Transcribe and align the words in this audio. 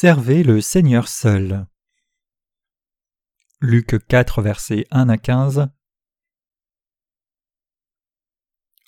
Servez 0.00 0.44
le 0.44 0.60
Seigneur 0.60 1.08
seul. 1.08 1.66
Luc 3.60 3.96
4, 4.06 4.42
versets 4.42 4.86
1 4.92 5.08
à 5.08 5.18
15. 5.18 5.66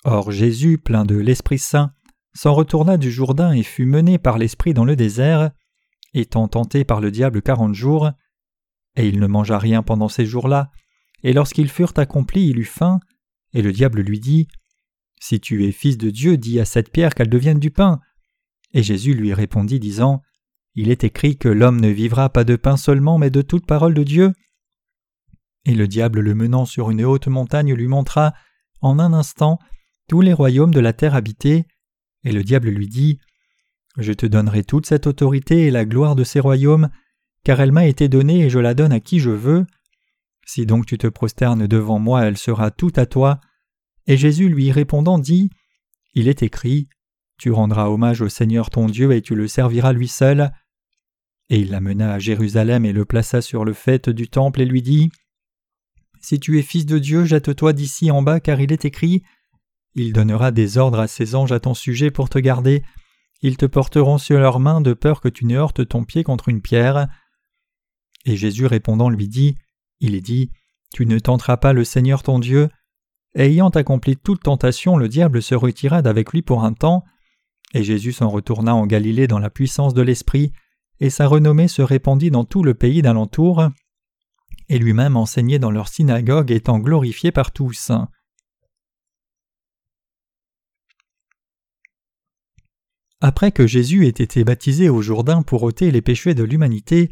Or 0.05 0.31
Jésus, 0.31 0.77
plein 0.77 1.03
de 1.03 1.17
l'Esprit 1.17 1.59
Saint, 1.59 1.93
s'en 2.33 2.53
retourna 2.53 2.95
du 2.95 3.11
Jourdain 3.11 3.51
et 3.51 3.63
fut 3.63 3.85
mené 3.85 4.19
par 4.19 4.37
l'Esprit 4.37 4.73
dans 4.73 4.85
le 4.85 4.95
désert, 4.95 5.51
étant 6.13 6.47
tenté 6.47 6.85
par 6.85 7.01
le 7.01 7.11
diable 7.11 7.41
quarante 7.41 7.75
jours. 7.75 8.11
Et 8.95 9.09
il 9.09 9.19
ne 9.19 9.27
mangea 9.27 9.59
rien 9.59 9.83
pendant 9.83 10.07
ces 10.07 10.25
jours-là, 10.25 10.71
et 11.23 11.33
lorsqu'ils 11.33 11.67
furent 11.67 11.91
accomplis, 11.97 12.47
il 12.47 12.57
eut 12.57 12.63
faim, 12.63 13.01
et 13.51 13.61
le 13.61 13.73
diable 13.73 13.99
lui 13.99 14.21
dit 14.21 14.47
Si 15.19 15.41
tu 15.41 15.67
es 15.67 15.73
fils 15.73 15.97
de 15.97 16.09
Dieu, 16.09 16.37
dis 16.37 16.61
à 16.61 16.63
cette 16.63 16.89
pierre 16.89 17.15
qu'elle 17.15 17.29
devienne 17.29 17.59
du 17.59 17.69
pain. 17.69 17.99
Et 18.73 18.81
Jésus 18.81 19.13
lui 19.13 19.33
répondit, 19.33 19.81
disant 19.81 20.21
il 20.75 20.89
est 20.89 21.03
écrit 21.03 21.37
que 21.37 21.49
l'homme 21.49 21.81
ne 21.81 21.89
vivra 21.89 22.29
pas 22.29 22.43
de 22.43 22.55
pain 22.55 22.77
seulement, 22.77 23.17
mais 23.17 23.29
de 23.29 23.41
toute 23.41 23.65
parole 23.65 23.93
de 23.93 24.03
Dieu. 24.03 24.33
Et 25.65 25.75
le 25.75 25.87
diable 25.87 26.21
le 26.21 26.33
menant 26.33 26.65
sur 26.65 26.89
une 26.89 27.03
haute 27.03 27.27
montagne 27.27 27.73
lui 27.73 27.87
montra, 27.87 28.33
en 28.79 28.97
un 28.97 29.13
instant, 29.13 29.59
tous 30.07 30.21
les 30.21 30.33
royaumes 30.33 30.73
de 30.73 30.79
la 30.79 30.93
terre 30.93 31.15
habitée. 31.15 31.65
Et 32.23 32.31
le 32.31 32.43
diable 32.43 32.69
lui 32.69 32.87
dit 32.87 33.19
Je 33.97 34.13
te 34.13 34.25
donnerai 34.25 34.63
toute 34.63 34.85
cette 34.85 35.07
autorité 35.07 35.65
et 35.65 35.71
la 35.71 35.85
gloire 35.85 36.15
de 36.15 36.23
ces 36.23 36.39
royaumes, 36.39 36.89
car 37.43 37.59
elle 37.59 37.71
m'a 37.71 37.87
été 37.87 38.07
donnée 38.07 38.45
et 38.45 38.49
je 38.49 38.59
la 38.59 38.73
donne 38.73 38.91
à 38.93 38.99
qui 38.99 39.19
je 39.19 39.29
veux. 39.29 39.65
Si 40.45 40.65
donc 40.65 40.85
tu 40.85 40.97
te 40.97 41.07
prosternes 41.07 41.67
devant 41.67 41.99
moi, 41.99 42.23
elle 42.23 42.37
sera 42.37 42.71
toute 42.71 42.97
à 42.97 43.05
toi. 43.05 43.39
Et 44.07 44.17
Jésus 44.17 44.49
lui 44.49 44.71
répondant 44.71 45.19
dit 45.19 45.49
Il 46.13 46.27
est 46.27 46.43
écrit 46.43 46.87
Tu 47.37 47.51
rendras 47.51 47.87
hommage 47.87 48.21
au 48.21 48.29
Seigneur 48.29 48.69
ton 48.69 48.87
Dieu 48.87 49.11
et 49.11 49.21
tu 49.21 49.35
le 49.35 49.47
serviras 49.47 49.93
lui 49.93 50.07
seul. 50.07 50.51
Et 51.51 51.59
il 51.59 51.71
l'amena 51.71 52.13
à 52.13 52.17
Jérusalem 52.17 52.85
et 52.85 52.93
le 52.93 53.03
plaça 53.03 53.41
sur 53.41 53.65
le 53.65 53.73
fait 53.73 54.09
du 54.09 54.29
temple 54.29 54.61
et 54.61 54.65
lui 54.65 54.81
dit 54.81 55.11
Si 56.21 56.39
tu 56.39 56.57
es 56.57 56.61
fils 56.61 56.85
de 56.85 56.97
Dieu, 56.97 57.25
jette-toi 57.25 57.73
d'ici 57.73 58.09
en 58.09 58.21
bas, 58.21 58.39
car 58.39 58.61
il 58.61 58.71
est 58.71 58.85
écrit 58.85 59.21
Il 59.93 60.13
donnera 60.13 60.51
des 60.51 60.77
ordres 60.77 61.01
à 61.01 61.09
ses 61.09 61.35
anges 61.35 61.51
à 61.51 61.59
ton 61.59 61.73
sujet 61.73 62.09
pour 62.09 62.29
te 62.29 62.39
garder. 62.39 62.83
Ils 63.41 63.57
te 63.57 63.65
porteront 63.65 64.17
sur 64.17 64.39
leurs 64.39 64.61
mains 64.61 64.79
de 64.79 64.93
peur 64.93 65.19
que 65.19 65.27
tu 65.27 65.45
ne 65.45 65.57
heurtes 65.57 65.85
ton 65.85 66.05
pied 66.05 66.23
contre 66.23 66.47
une 66.47 66.61
pierre. 66.61 67.09
Et 68.25 68.37
Jésus 68.37 68.65
répondant 68.65 69.09
lui 69.09 69.27
dit 69.27 69.57
Il 69.99 70.21
dit 70.21 70.51
Tu 70.93 71.05
ne 71.05 71.19
tenteras 71.19 71.57
pas 71.57 71.73
le 71.73 71.83
Seigneur 71.83 72.23
ton 72.23 72.39
Dieu. 72.39 72.69
ayant 73.35 73.69
accompli 73.69 74.15
toute 74.15 74.43
tentation, 74.43 74.95
le 74.95 75.09
diable 75.09 75.41
se 75.41 75.55
retira 75.55 76.01
d'avec 76.01 76.31
lui 76.31 76.43
pour 76.43 76.63
un 76.63 76.71
temps. 76.71 77.03
Et 77.73 77.83
Jésus 77.83 78.13
s'en 78.13 78.29
retourna 78.29 78.73
en 78.73 78.85
Galilée 78.85 79.27
dans 79.27 79.39
la 79.39 79.49
puissance 79.49 79.93
de 79.93 80.01
l'Esprit 80.01 80.53
et 81.01 81.09
sa 81.09 81.27
renommée 81.27 81.67
se 81.67 81.81
répandit 81.81 82.29
dans 82.29 82.45
tout 82.45 82.63
le 82.63 82.75
pays 82.75 83.01
d'alentour, 83.01 83.67
et 84.69 84.77
lui-même 84.77 85.17
enseignait 85.17 85.59
dans 85.59 85.71
leur 85.71 85.89
synagogue 85.89 86.51
étant 86.51 86.79
glorifié 86.79 87.31
par 87.31 87.51
tous. 87.51 87.91
Après 93.19 93.51
que 93.51 93.67
Jésus 93.67 94.05
ait 94.05 94.09
été 94.09 94.43
baptisé 94.43 94.89
au 94.89 95.01
Jourdain 95.01 95.41
pour 95.41 95.63
ôter 95.63 95.91
les 95.91 96.01
péchés 96.01 96.35
de 96.35 96.43
l'humanité, 96.43 97.11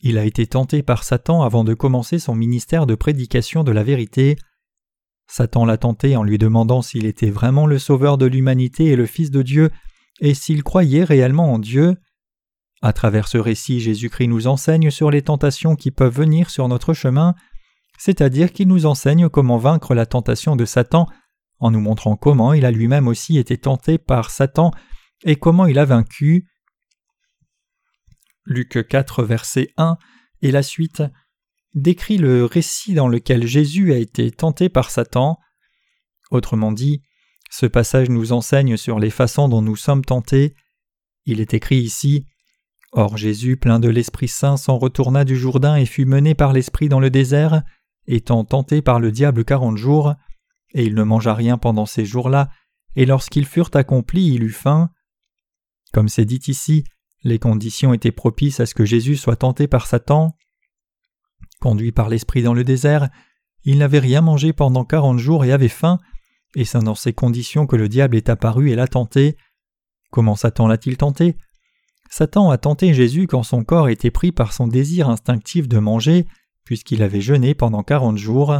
il 0.00 0.18
a 0.18 0.24
été 0.24 0.46
tenté 0.46 0.82
par 0.82 1.04
Satan 1.04 1.42
avant 1.42 1.62
de 1.62 1.74
commencer 1.74 2.18
son 2.18 2.34
ministère 2.34 2.84
de 2.84 2.96
prédication 2.96 3.62
de 3.62 3.72
la 3.72 3.84
vérité. 3.84 4.36
Satan 5.28 5.64
l'a 5.64 5.76
tenté 5.76 6.16
en 6.16 6.24
lui 6.24 6.38
demandant 6.38 6.82
s'il 6.82 7.06
était 7.06 7.30
vraiment 7.30 7.66
le 7.66 7.78
Sauveur 7.78 8.18
de 8.18 8.26
l'humanité 8.26 8.86
et 8.86 8.96
le 8.96 9.06
Fils 9.06 9.30
de 9.30 9.42
Dieu, 9.42 9.70
et 10.20 10.34
s'il 10.34 10.64
croyait 10.64 11.04
réellement 11.04 11.52
en 11.52 11.60
Dieu. 11.60 11.96
À 12.82 12.92
travers 12.94 13.28
ce 13.28 13.36
récit, 13.36 13.80
Jésus-Christ 13.80 14.28
nous 14.28 14.46
enseigne 14.46 14.90
sur 14.90 15.10
les 15.10 15.22
tentations 15.22 15.76
qui 15.76 15.90
peuvent 15.90 16.14
venir 16.14 16.48
sur 16.48 16.66
notre 16.68 16.94
chemin, 16.94 17.34
c'est-à-dire 17.98 18.52
qu'il 18.52 18.68
nous 18.68 18.86
enseigne 18.86 19.28
comment 19.28 19.58
vaincre 19.58 19.94
la 19.94 20.06
tentation 20.06 20.56
de 20.56 20.64
Satan, 20.64 21.06
en 21.58 21.70
nous 21.70 21.80
montrant 21.80 22.16
comment 22.16 22.54
il 22.54 22.64
a 22.64 22.70
lui-même 22.70 23.06
aussi 23.06 23.36
été 23.36 23.58
tenté 23.58 23.98
par 23.98 24.30
Satan 24.30 24.70
et 25.24 25.36
comment 25.36 25.66
il 25.66 25.78
a 25.78 25.84
vaincu. 25.84 26.48
Luc 28.46 28.86
4, 28.88 29.24
verset 29.24 29.68
1 29.76 29.98
et 30.40 30.50
la 30.50 30.62
suite 30.62 31.02
décrit 31.74 32.16
le 32.16 32.46
récit 32.46 32.94
dans 32.94 33.08
lequel 33.08 33.46
Jésus 33.46 33.92
a 33.92 33.98
été 33.98 34.30
tenté 34.30 34.70
par 34.70 34.90
Satan. 34.90 35.38
Autrement 36.30 36.72
dit, 36.72 37.02
ce 37.50 37.66
passage 37.66 38.08
nous 38.08 38.32
enseigne 38.32 38.78
sur 38.78 38.98
les 38.98 39.10
façons 39.10 39.50
dont 39.50 39.60
nous 39.60 39.76
sommes 39.76 40.04
tentés. 40.04 40.54
Il 41.26 41.40
est 41.40 41.52
écrit 41.52 41.78
ici 41.78 42.26
Or 42.92 43.16
Jésus, 43.16 43.56
plein 43.56 43.78
de 43.78 43.88
l'Esprit 43.88 44.28
Saint, 44.28 44.56
s'en 44.56 44.76
retourna 44.78 45.24
du 45.24 45.36
Jourdain 45.36 45.76
et 45.76 45.86
fut 45.86 46.06
mené 46.06 46.34
par 46.34 46.52
l'Esprit 46.52 46.88
dans 46.88 47.00
le 47.00 47.10
désert, 47.10 47.62
étant 48.06 48.44
tenté 48.44 48.82
par 48.82 48.98
le 48.98 49.12
diable 49.12 49.44
quarante 49.44 49.76
jours, 49.76 50.14
et 50.74 50.84
il 50.84 50.94
ne 50.94 51.04
mangea 51.04 51.34
rien 51.34 51.56
pendant 51.56 51.86
ces 51.86 52.04
jours-là, 52.04 52.50
et 52.96 53.06
lorsqu'ils 53.06 53.46
furent 53.46 53.70
accomplis, 53.74 54.34
il 54.34 54.42
eut 54.42 54.50
faim. 54.50 54.90
Comme 55.92 56.08
c'est 56.08 56.24
dit 56.24 56.40
ici, 56.48 56.84
les 57.22 57.38
conditions 57.38 57.94
étaient 57.94 58.12
propices 58.12 58.60
à 58.60 58.66
ce 58.66 58.74
que 58.74 58.84
Jésus 58.84 59.16
soit 59.16 59.36
tenté 59.36 59.68
par 59.68 59.86
Satan. 59.86 60.36
Conduit 61.60 61.92
par 61.92 62.08
l'Esprit 62.08 62.42
dans 62.42 62.54
le 62.54 62.64
désert, 62.64 63.08
il 63.62 63.78
n'avait 63.78 63.98
rien 63.98 64.20
mangé 64.20 64.52
pendant 64.52 64.84
quarante 64.84 65.18
jours 65.18 65.44
et 65.44 65.52
avait 65.52 65.68
faim, 65.68 65.98
et 66.56 66.64
c'est 66.64 66.80
dans 66.80 66.94
ces 66.94 67.12
conditions 67.12 67.66
que 67.66 67.76
le 67.76 67.88
diable 67.88 68.16
est 68.16 68.28
apparu 68.28 68.70
et 68.70 68.74
l'a 68.74 68.88
tenté. 68.88 69.36
Comment 70.10 70.34
Satan 70.34 70.66
l'a-t-il 70.66 70.96
tenté? 70.96 71.36
Satan 72.10 72.50
a 72.50 72.58
tenté 72.58 72.92
Jésus 72.92 73.28
quand 73.28 73.44
son 73.44 73.64
corps 73.64 73.88
était 73.88 74.10
pris 74.10 74.32
par 74.32 74.52
son 74.52 74.66
désir 74.66 75.08
instinctif 75.08 75.68
de 75.68 75.78
manger, 75.78 76.26
puisqu'il 76.64 77.04
avait 77.04 77.20
jeûné 77.20 77.54
pendant 77.54 77.84
quarante 77.84 78.18
jours. 78.18 78.56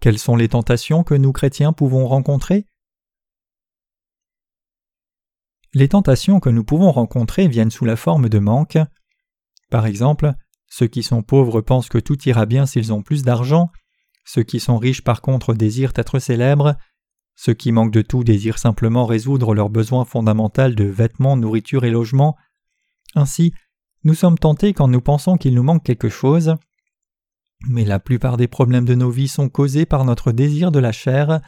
Quelles 0.00 0.18
sont 0.18 0.36
les 0.36 0.48
tentations 0.48 1.02
que 1.02 1.14
nous 1.14 1.32
chrétiens 1.32 1.72
pouvons 1.72 2.06
rencontrer? 2.06 2.68
Les 5.72 5.88
tentations 5.88 6.38
que 6.38 6.50
nous 6.50 6.64
pouvons 6.64 6.92
rencontrer 6.92 7.48
viennent 7.48 7.70
sous 7.70 7.86
la 7.86 7.96
forme 7.96 8.28
de 8.28 8.38
manque. 8.38 8.78
Par 9.70 9.86
exemple, 9.86 10.34
ceux 10.68 10.86
qui 10.86 11.02
sont 11.02 11.22
pauvres 11.22 11.62
pensent 11.62 11.88
que 11.88 11.98
tout 11.98 12.22
ira 12.28 12.44
bien 12.44 12.66
s'ils 12.66 12.92
ont 12.92 13.02
plus 13.02 13.22
d'argent, 13.22 13.70
ceux 14.26 14.42
qui 14.42 14.60
sont 14.60 14.76
riches 14.76 15.02
par 15.02 15.22
contre 15.22 15.54
désirent 15.54 15.94
être 15.96 16.18
célèbres, 16.18 16.76
ceux 17.36 17.54
qui 17.54 17.72
manquent 17.72 17.92
de 17.92 18.02
tout 18.02 18.24
désirent 18.24 18.58
simplement 18.58 19.06
résoudre 19.06 19.54
leurs 19.54 19.70
besoins 19.70 20.04
fondamentaux 20.04 20.68
de 20.68 20.84
vêtements, 20.84 21.36
nourriture 21.36 21.84
et 21.84 21.90
logement. 21.90 22.36
Ainsi, 23.14 23.52
nous 24.04 24.14
sommes 24.14 24.38
tentés 24.38 24.72
quand 24.72 24.88
nous 24.88 25.00
pensons 25.00 25.36
qu'il 25.36 25.54
nous 25.54 25.62
manque 25.62 25.84
quelque 25.84 26.08
chose. 26.08 26.54
Mais 27.66 27.84
la 27.84 27.98
plupart 27.98 28.36
des 28.36 28.48
problèmes 28.48 28.84
de 28.84 28.94
nos 28.94 29.10
vies 29.10 29.28
sont 29.28 29.48
causés 29.48 29.86
par 29.86 30.04
notre 30.04 30.32
désir 30.32 30.70
de 30.70 30.78
la 30.78 30.92
chair. 30.92 31.40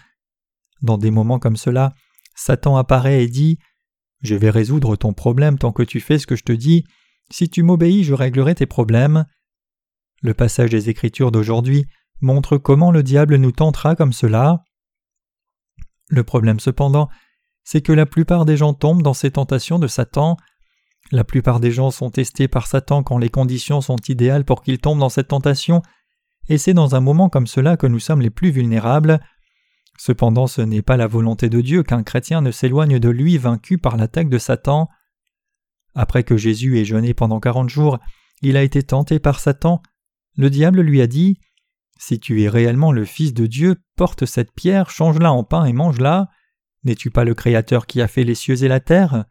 Dans 0.83 0.99
des 0.99 1.11
moments 1.11 1.39
comme 1.39 1.57
cela, 1.57 1.95
Satan 2.35 2.77
apparaît 2.77 3.23
et 3.23 3.29
dit 3.29 3.59
Je 4.23 4.35
vais 4.35 4.51
résoudre 4.51 4.97
ton 4.97 5.13
problème 5.13 5.59
tant 5.59 5.73
que 5.73 5.83
tu 5.83 6.01
fais 6.01 6.19
ce 6.19 6.27
que 6.27 6.37
je 6.37 6.45
te 6.45 6.53
dis. 6.53 6.85
Si 7.31 7.49
tu 7.49 7.63
m'obéis, 7.63 8.05
je 8.05 8.15
réglerai 8.15 8.55
tes 8.55 8.67
problèmes. 8.67 9.27
Le 10.23 10.33
passage 10.33 10.71
des 10.71 10.89
Écritures 10.89 11.33
d'aujourd'hui 11.33 11.87
montre 12.21 12.57
comment 12.57 12.91
le 12.91 13.03
diable 13.03 13.37
nous 13.37 13.53
tentera 13.53 13.95
comme 13.95 14.13
cela. 14.13 14.65
Le 16.09 16.25
problème 16.25 16.61
cependant, 16.61 17.09
c'est 17.65 17.83
que 17.83 17.93
la 17.93 18.07
plupart 18.07 18.45
des 18.45 18.57
gens 18.57 18.75
tombent 18.75 19.03
dans 19.03 19.15
ces 19.15 19.33
tentations 19.33 19.79
de 19.79 19.89
Satan. 19.89 20.37
La 21.11 21.25
plupart 21.25 21.61
des 21.61 21.73
gens 21.73 21.91
sont 21.91 22.11
testés 22.11 22.49
par 22.49 22.67
Satan 22.67 23.03
quand 23.03 23.19
les 23.19 23.29
conditions 23.29 23.81
sont 23.81 23.97
idéales 24.09 24.45
pour 24.45 24.63
qu'ils 24.63 24.79
tombent 24.79 25.01
dans 25.01 25.09
cette 25.09 25.29
tentation, 25.29 25.83
et 26.49 26.59
c'est 26.59 26.75
dans 26.75 26.95
un 26.95 27.01
moment 27.01 27.29
comme 27.29 27.47
cela 27.47 27.77
que 27.77 27.87
nous 27.87 27.99
sommes 27.99 28.21
les 28.21 28.31
plus 28.31 28.51
vulnérables. 28.51 29.21
Cependant, 29.99 30.47
ce 30.47 30.63
n'est 30.63 30.83
pas 30.83 30.97
la 30.97 31.07
volonté 31.07 31.49
de 31.49 31.61
Dieu 31.61 31.83
qu'un 31.83 32.03
chrétien 32.03 32.41
ne 32.41 32.51
s'éloigne 32.51 32.99
de 32.99 33.09
lui 33.09 33.39
vaincu 33.39 33.79
par 33.79 33.97
l'attaque 33.97 34.29
de 34.29 34.39
Satan. 34.39 34.89
Après 35.95 36.23
que 36.23 36.37
Jésus 36.37 36.79
ait 36.79 36.85
jeûné 36.85 37.15
pendant 37.15 37.41
quarante 37.41 37.71
jours, 37.71 37.99
il 38.43 38.57
a 38.57 38.63
été 38.63 38.83
tenté 38.83 39.19
par 39.19 39.41
Satan. 39.41 39.83
Le 40.37 40.51
diable 40.51 40.83
lui 40.83 41.01
a 41.01 41.07
dit 41.07 41.41
si 41.99 42.21
tu 42.21 42.43
es 42.43 42.49
réellement 42.49 42.93
le 42.93 43.05
Fils 43.05 43.33
de 43.33 43.47
Dieu, 43.47 43.77
porte 43.97 44.27
cette 44.27 44.53
pierre, 44.53 44.91
change-la 44.91 45.33
en 45.33 45.45
pain 45.45 45.65
et 45.65 45.73
mange-la. 45.73 46.29
N'es-tu 46.85 47.11
pas 47.11 47.25
le 47.25 47.35
Créateur 47.35 47.87
qui 47.87 48.01
a 48.01 48.09
fait 48.09 48.25
les 48.25 48.35
cieux 48.35 48.63
et 48.63 48.69
la 48.69 48.81
terre? 48.81 49.25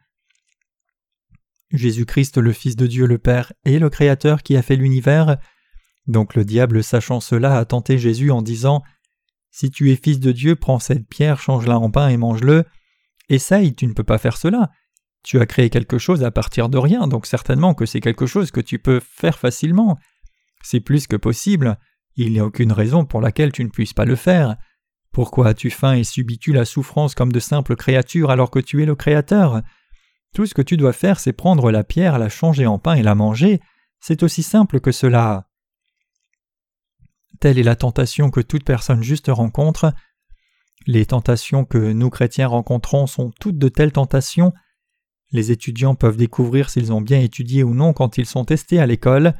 Jésus-Christ, 1.71 2.37
le 2.37 2.53
Fils 2.53 2.75
de 2.75 2.87
Dieu 2.87 3.05
le 3.05 3.17
Père, 3.17 3.53
est 3.65 3.79
le 3.79 3.89
Créateur 3.89 4.43
qui 4.43 4.57
a 4.57 4.61
fait 4.61 4.75
l'univers. 4.75 5.37
Donc 6.07 6.35
le 6.35 6.43
diable, 6.45 6.83
sachant 6.83 7.19
cela, 7.19 7.57
a 7.57 7.65
tenté 7.65 7.97
Jésus 7.97 8.31
en 8.31 8.41
disant 8.41 8.83
Si 9.51 9.69
tu 9.69 9.91
es 9.91 9.95
Fils 9.95 10.19
de 10.19 10.31
Dieu, 10.31 10.55
prends 10.55 10.79
cette 10.79 11.07
pierre, 11.07 11.39
change-la 11.39 11.77
en 11.77 11.91
pain 11.91 12.09
et 12.09 12.17
mange-le. 12.17 12.65
Essaye, 13.29 13.75
tu 13.75 13.87
ne 13.87 13.93
peux 13.93 14.03
pas 14.03 14.17
faire 14.17 14.37
cela. 14.37 14.71
Tu 15.23 15.39
as 15.39 15.45
créé 15.45 15.69
quelque 15.69 15.97
chose 15.97 16.23
à 16.23 16.31
partir 16.31 16.69
de 16.69 16.77
rien, 16.77 17.07
donc 17.07 17.25
certainement 17.25 17.73
que 17.73 17.85
c'est 17.85 18.01
quelque 18.01 18.27
chose 18.27 18.51
que 18.51 18.61
tu 18.61 18.77
peux 18.77 18.99
faire 18.99 19.39
facilement. 19.39 19.97
C'est 20.61 20.79
plus 20.79 21.07
que 21.07 21.15
possible. 21.15 21.79
Il 22.15 22.31
n'y 22.31 22.39
a 22.39 22.45
aucune 22.45 22.71
raison 22.71 23.05
pour 23.05 23.21
laquelle 23.21 23.51
tu 23.51 23.63
ne 23.63 23.69
puisses 23.69 23.93
pas 23.93 24.05
le 24.05 24.15
faire. 24.15 24.55
Pourquoi 25.11 25.47
as-tu 25.47 25.69
faim 25.69 25.93
et 25.93 26.03
subis-tu 26.03 26.53
la 26.53 26.65
souffrance 26.65 27.15
comme 27.15 27.31
de 27.31 27.39
simples 27.39 27.75
créatures 27.75 28.31
alors 28.31 28.51
que 28.51 28.59
tu 28.59 28.81
es 28.81 28.85
le 28.85 28.95
Créateur? 28.95 29.61
Tout 30.33 30.45
ce 30.45 30.53
que 30.53 30.61
tu 30.61 30.75
dois 30.75 30.91
faire, 30.91 31.19
c'est 31.19 31.33
prendre 31.33 31.71
la 31.71 31.85
pierre, 31.85 32.19
la 32.19 32.27
changer 32.27 32.65
en 32.65 32.79
pain 32.79 32.95
et 32.95 33.03
la 33.03 33.15
manger. 33.15 33.61
C'est 34.01 34.23
aussi 34.23 34.43
simple 34.43 34.81
que 34.81 34.91
cela. 34.91 35.47
Telle 37.39 37.57
est 37.57 37.63
la 37.63 37.75
tentation 37.77 38.29
que 38.29 38.41
toute 38.41 38.65
personne 38.65 39.03
juste 39.03 39.29
rencontre. 39.29 39.93
Les 40.87 41.05
tentations 41.05 41.65
que 41.65 41.77
nous 41.77 42.09
chrétiens 42.09 42.47
rencontrons 42.47 43.07
sont 43.07 43.31
toutes 43.39 43.57
de 43.57 43.69
telles 43.69 43.93
tentations. 43.93 44.53
Les 45.31 45.51
étudiants 45.51 45.95
peuvent 45.95 46.17
découvrir 46.17 46.69
s'ils 46.69 46.93
ont 46.93 47.01
bien 47.01 47.19
étudié 47.19 47.63
ou 47.63 47.73
non 47.73 47.93
quand 47.93 48.17
ils 48.17 48.25
sont 48.25 48.45
testés 48.45 48.79
à 48.79 48.85
l'école. 48.85 49.33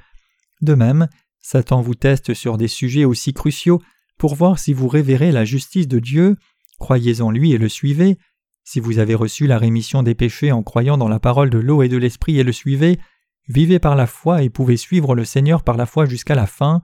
De 0.62 0.74
même, 0.74 1.08
Satan 1.48 1.80
vous 1.80 1.94
teste 1.94 2.34
sur 2.34 2.58
des 2.58 2.68
sujets 2.68 3.06
aussi 3.06 3.32
cruciaux 3.32 3.80
pour 4.18 4.34
voir 4.34 4.58
si 4.58 4.74
vous 4.74 4.88
révérez 4.88 5.32
la 5.32 5.46
justice 5.46 5.88
de 5.88 6.00
Dieu, 6.00 6.38
croyez 6.80 7.22
en 7.22 7.30
lui 7.30 7.52
et 7.52 7.60
le 7.60 7.70
suivez. 7.70 8.18
Si 8.64 8.80
vous 8.80 8.98
avez 8.98 9.14
reçu 9.14 9.46
la 9.46 9.60
rémission 9.60 10.02
des 10.02 10.16
péchés 10.16 10.52
en 10.52 10.64
croyant 10.64 10.98
dans 10.98 11.08
la 11.08 11.20
parole 11.20 11.52
de 11.52 11.60
l'eau 11.60 11.84
et 11.84 11.88
de 11.88 11.98
l'esprit 11.98 12.40
et 12.40 12.44
le 12.44 12.52
suivez, 12.52 13.00
vivez 13.48 13.78
par 13.78 13.96
la 13.96 14.08
foi 14.08 14.42
et 14.42 14.50
pouvez 14.50 14.76
suivre 14.76 15.14
le 15.14 15.24
Seigneur 15.24 15.64
par 15.64 15.78
la 15.78 15.86
foi 15.86 16.08
jusqu'à 16.08 16.34
la 16.34 16.48
fin. 16.48 16.82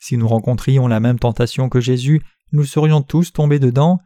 Si 0.00 0.16
nous 0.16 0.28
rencontrions 0.28 0.88
la 0.88 0.98
même 0.98 1.18
tentation 1.18 1.68
que 1.68 1.82
Jésus, 1.82 2.22
nous 2.52 2.64
serions 2.64 3.02
tous 3.02 3.34
tombés 3.34 3.58
dedans. 3.58 3.98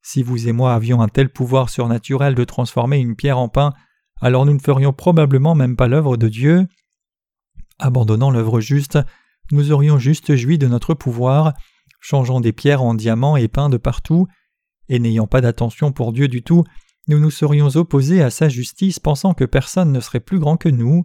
Si 0.00 0.22
vous 0.22 0.48
et 0.48 0.52
moi 0.52 0.72
avions 0.72 1.02
un 1.02 1.08
tel 1.08 1.28
pouvoir 1.28 1.68
surnaturel 1.68 2.34
de 2.34 2.44
transformer 2.44 2.96
une 2.96 3.14
pierre 3.14 3.38
en 3.38 3.50
pain, 3.50 3.74
alors 4.22 4.46
nous 4.46 4.54
ne 4.54 4.58
ferions 4.58 4.94
probablement 4.94 5.54
même 5.54 5.76
pas 5.76 5.86
l'œuvre 5.86 6.16
de 6.16 6.28
Dieu. 6.28 6.66
Abandonnant 7.78 8.30
l'œuvre 8.30 8.60
juste, 8.60 8.98
nous 9.50 9.72
aurions 9.72 9.98
juste 9.98 10.34
joui 10.36 10.58
de 10.58 10.66
notre 10.66 10.94
pouvoir, 10.94 11.52
changeant 12.00 12.40
des 12.40 12.52
pierres 12.52 12.82
en 12.82 12.94
diamants 12.94 13.36
et 13.36 13.48
pain 13.48 13.68
de 13.68 13.76
partout, 13.76 14.26
et 14.88 14.98
n'ayant 14.98 15.26
pas 15.26 15.40
d'attention 15.40 15.92
pour 15.92 16.12
Dieu 16.12 16.28
du 16.28 16.42
tout, 16.42 16.64
nous 17.08 17.18
nous 17.18 17.30
serions 17.30 17.68
opposés 17.76 18.22
à 18.22 18.30
sa 18.30 18.48
justice 18.48 19.00
pensant 19.00 19.34
que 19.34 19.44
personne 19.44 19.92
ne 19.92 20.00
serait 20.00 20.20
plus 20.20 20.38
grand 20.38 20.56
que 20.56 20.68
nous. 20.68 21.04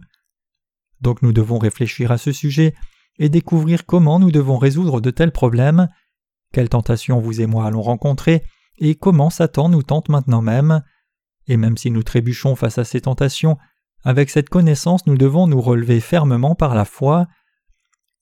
Donc 1.00 1.22
nous 1.22 1.32
devons 1.32 1.58
réfléchir 1.58 2.12
à 2.12 2.18
ce 2.18 2.32
sujet 2.32 2.74
et 3.18 3.28
découvrir 3.28 3.84
comment 3.84 4.18
nous 4.18 4.30
devons 4.30 4.58
résoudre 4.58 5.00
de 5.00 5.10
tels 5.10 5.32
problèmes, 5.32 5.88
quelles 6.52 6.68
tentations 6.68 7.20
vous 7.20 7.40
et 7.40 7.46
moi 7.46 7.66
allons 7.66 7.82
rencontrer, 7.82 8.44
et 8.78 8.94
comment 8.94 9.30
Satan 9.30 9.68
nous 9.68 9.82
tente 9.82 10.08
maintenant 10.08 10.42
même. 10.42 10.82
Et 11.48 11.56
même 11.56 11.76
si 11.76 11.90
nous 11.90 12.02
trébuchons 12.02 12.54
face 12.54 12.78
à 12.78 12.84
ces 12.84 13.00
tentations, 13.00 13.58
avec 14.04 14.30
cette 14.30 14.48
connaissance 14.48 15.06
nous 15.06 15.16
devons 15.16 15.46
nous 15.46 15.60
relever 15.60 16.00
fermement 16.00 16.54
par 16.54 16.74
la 16.74 16.84
foi, 16.84 17.26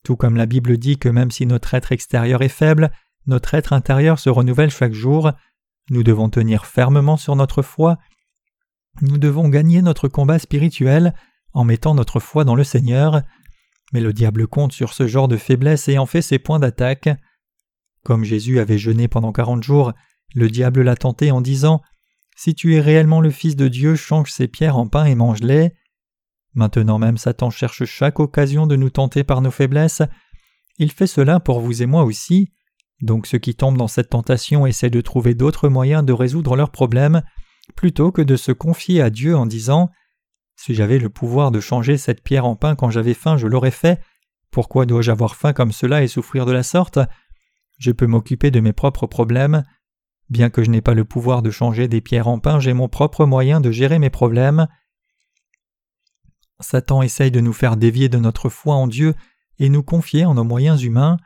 tout 0.02 0.16
comme 0.16 0.36
la 0.36 0.46
Bible 0.46 0.78
dit 0.78 0.98
que 0.98 1.08
même 1.08 1.30
si 1.30 1.46
notre 1.46 1.74
être 1.74 1.92
extérieur 1.92 2.42
est 2.42 2.48
faible, 2.48 2.90
notre 3.26 3.54
être 3.54 3.72
intérieur 3.72 4.18
se 4.18 4.30
renouvelle 4.30 4.70
chaque 4.70 4.92
jour, 4.92 5.32
nous 5.90 6.02
devons 6.02 6.28
tenir 6.30 6.66
fermement 6.66 7.16
sur 7.16 7.36
notre 7.36 7.62
foi, 7.62 7.98
nous 9.02 9.18
devons 9.18 9.48
gagner 9.48 9.82
notre 9.82 10.08
combat 10.08 10.38
spirituel 10.38 11.12
en 11.52 11.64
mettant 11.64 11.94
notre 11.94 12.20
foi 12.20 12.44
dans 12.44 12.54
le 12.54 12.64
Seigneur, 12.64 13.22
mais 13.92 14.00
le 14.00 14.12
diable 14.12 14.46
compte 14.46 14.72
sur 14.72 14.92
ce 14.92 15.06
genre 15.06 15.28
de 15.28 15.36
faiblesse 15.36 15.88
et 15.88 15.98
en 15.98 16.06
fait 16.06 16.22
ses 16.22 16.38
points 16.38 16.58
d'attaque. 16.58 17.08
Comme 18.04 18.24
Jésus 18.24 18.58
avait 18.58 18.78
jeûné 18.78 19.08
pendant 19.08 19.32
quarante 19.32 19.62
jours, 19.62 19.92
le 20.34 20.48
diable 20.48 20.82
l'a 20.82 20.96
tenté 20.96 21.30
en 21.30 21.40
disant 21.40 21.82
Si 22.36 22.54
tu 22.54 22.74
es 22.74 22.80
réellement 22.80 23.22
le 23.22 23.30
Fils 23.30 23.56
de 23.56 23.66
Dieu, 23.66 23.96
change 23.96 24.30
ces 24.30 24.46
pierres 24.46 24.76
en 24.76 24.86
pain 24.86 25.06
et 25.06 25.14
mange-les. 25.14 25.72
Maintenant 26.54 26.98
même 26.98 27.16
Satan 27.16 27.50
cherche 27.50 27.84
chaque 27.86 28.20
occasion 28.20 28.66
de 28.66 28.76
nous 28.76 28.90
tenter 28.90 29.24
par 29.24 29.40
nos 29.40 29.50
faiblesses. 29.50 30.02
Il 30.78 30.92
fait 30.92 31.06
cela 31.06 31.40
pour 31.40 31.60
vous 31.60 31.82
et 31.82 31.86
moi 31.86 32.04
aussi. 32.04 32.52
Donc 33.00 33.26
ceux 33.26 33.38
qui 33.38 33.54
tombent 33.54 33.78
dans 33.78 33.88
cette 33.88 34.10
tentation 34.10 34.66
essaient 34.66 34.90
de 34.90 35.00
trouver 35.00 35.34
d'autres 35.34 35.70
moyens 35.70 36.04
de 36.04 36.12
résoudre 36.12 36.56
leurs 36.56 36.70
problèmes, 36.70 37.22
plutôt 37.74 38.12
que 38.12 38.22
de 38.22 38.36
se 38.36 38.52
confier 38.52 39.00
à 39.00 39.08
Dieu 39.08 39.34
en 39.34 39.46
disant 39.46 39.90
Si 40.56 40.74
j'avais 40.74 40.98
le 40.98 41.08
pouvoir 41.08 41.50
de 41.50 41.60
changer 41.60 41.96
cette 41.96 42.22
pierre 42.22 42.46
en 42.46 42.56
pain 42.56 42.74
quand 42.74 42.90
j'avais 42.90 43.14
faim, 43.14 43.38
je 43.38 43.46
l'aurais 43.46 43.70
fait. 43.70 44.00
Pourquoi 44.50 44.84
dois-je 44.84 45.10
avoir 45.10 45.36
faim 45.36 45.54
comme 45.54 45.72
cela 45.72 46.02
et 46.02 46.08
souffrir 46.08 46.44
de 46.44 46.52
la 46.52 46.62
sorte? 46.62 46.98
Je 47.78 47.92
peux 47.92 48.06
m'occuper 48.06 48.50
de 48.50 48.60
mes 48.60 48.72
propres 48.72 49.06
problèmes. 49.06 49.62
Bien 50.28 50.50
que 50.50 50.62
je 50.64 50.70
n'ai 50.70 50.80
pas 50.80 50.94
le 50.94 51.04
pouvoir 51.04 51.42
de 51.42 51.50
changer 51.50 51.88
des 51.88 52.00
pierres 52.00 52.28
en 52.28 52.38
pain, 52.38 52.58
j'ai 52.58 52.72
mon 52.72 52.88
propre 52.88 53.26
moyen 53.26 53.60
de 53.60 53.70
gérer 53.70 53.98
mes 53.98 54.10
problèmes. 54.10 54.66
Satan 56.60 57.02
essaye 57.02 57.30
de 57.30 57.40
nous 57.40 57.52
faire 57.52 57.76
dévier 57.76 58.08
de 58.08 58.18
notre 58.18 58.48
foi 58.48 58.74
en 58.74 58.86
Dieu 58.86 59.14
et 59.58 59.68
nous 59.68 59.82
confier 59.82 60.24
en 60.24 60.34
nos 60.34 60.44
moyens 60.44 60.82
humains, 60.82 61.18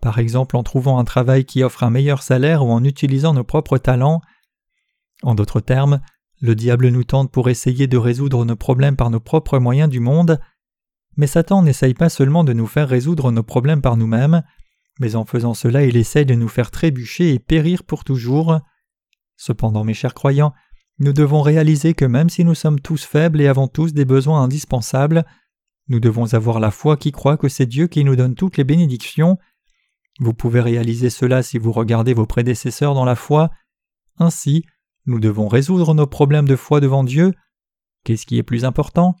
par 0.00 0.18
exemple 0.18 0.56
en 0.56 0.62
trouvant 0.62 0.98
un 0.98 1.04
travail 1.04 1.44
qui 1.44 1.62
offre 1.62 1.82
un 1.82 1.90
meilleur 1.90 2.22
salaire 2.22 2.64
ou 2.64 2.70
en 2.70 2.84
utilisant 2.84 3.34
nos 3.34 3.44
propres 3.44 3.78
talents. 3.78 4.20
En 5.22 5.34
d'autres 5.34 5.60
termes, 5.60 6.00
le 6.40 6.54
diable 6.54 6.88
nous 6.88 7.04
tente 7.04 7.32
pour 7.32 7.48
essayer 7.48 7.88
de 7.88 7.96
résoudre 7.96 8.44
nos 8.44 8.56
problèmes 8.56 8.96
par 8.96 9.10
nos 9.10 9.20
propres 9.20 9.58
moyens 9.58 9.90
du 9.90 10.00
monde, 10.00 10.40
mais 11.16 11.26
Satan 11.26 11.62
n'essaye 11.62 11.94
pas 11.94 12.08
seulement 12.08 12.44
de 12.44 12.52
nous 12.52 12.68
faire 12.68 12.88
résoudre 12.88 13.32
nos 13.32 13.42
problèmes 13.42 13.82
par 13.82 13.96
nous-mêmes, 13.96 14.44
mais 14.98 15.16
en 15.16 15.24
faisant 15.24 15.54
cela 15.54 15.84
il 15.84 15.96
essaye 15.96 16.26
de 16.26 16.34
nous 16.34 16.48
faire 16.48 16.70
trébucher 16.70 17.32
et 17.34 17.38
périr 17.38 17.84
pour 17.84 18.04
toujours. 18.04 18.60
Cependant, 19.36 19.84
mes 19.84 19.94
chers 19.94 20.14
croyants, 20.14 20.52
nous 20.98 21.12
devons 21.12 21.42
réaliser 21.42 21.94
que 21.94 22.04
même 22.04 22.28
si 22.28 22.44
nous 22.44 22.56
sommes 22.56 22.80
tous 22.80 23.04
faibles 23.04 23.40
et 23.40 23.46
avons 23.46 23.68
tous 23.68 23.94
des 23.94 24.04
besoins 24.04 24.42
indispensables, 24.42 25.24
nous 25.88 26.00
devons 26.00 26.34
avoir 26.34 26.60
la 26.60 26.70
foi 26.70 26.96
qui 26.96 27.12
croit 27.12 27.36
que 27.36 27.48
c'est 27.48 27.66
Dieu 27.66 27.86
qui 27.86 28.04
nous 28.04 28.16
donne 28.16 28.34
toutes 28.34 28.56
les 28.56 28.64
bénédictions. 28.64 29.38
Vous 30.18 30.34
pouvez 30.34 30.60
réaliser 30.60 31.08
cela 31.08 31.42
si 31.42 31.58
vous 31.58 31.72
regardez 31.72 32.14
vos 32.14 32.26
prédécesseurs 32.26 32.94
dans 32.94 33.04
la 33.04 33.14
foi. 33.14 33.50
Ainsi, 34.18 34.64
nous 35.06 35.20
devons 35.20 35.48
résoudre 35.48 35.94
nos 35.94 36.06
problèmes 36.06 36.48
de 36.48 36.56
foi 36.56 36.80
devant 36.80 37.04
Dieu. 37.04 37.32
Qu'est-ce 38.04 38.26
qui 38.26 38.36
est 38.36 38.42
plus 38.42 38.64
important? 38.64 39.14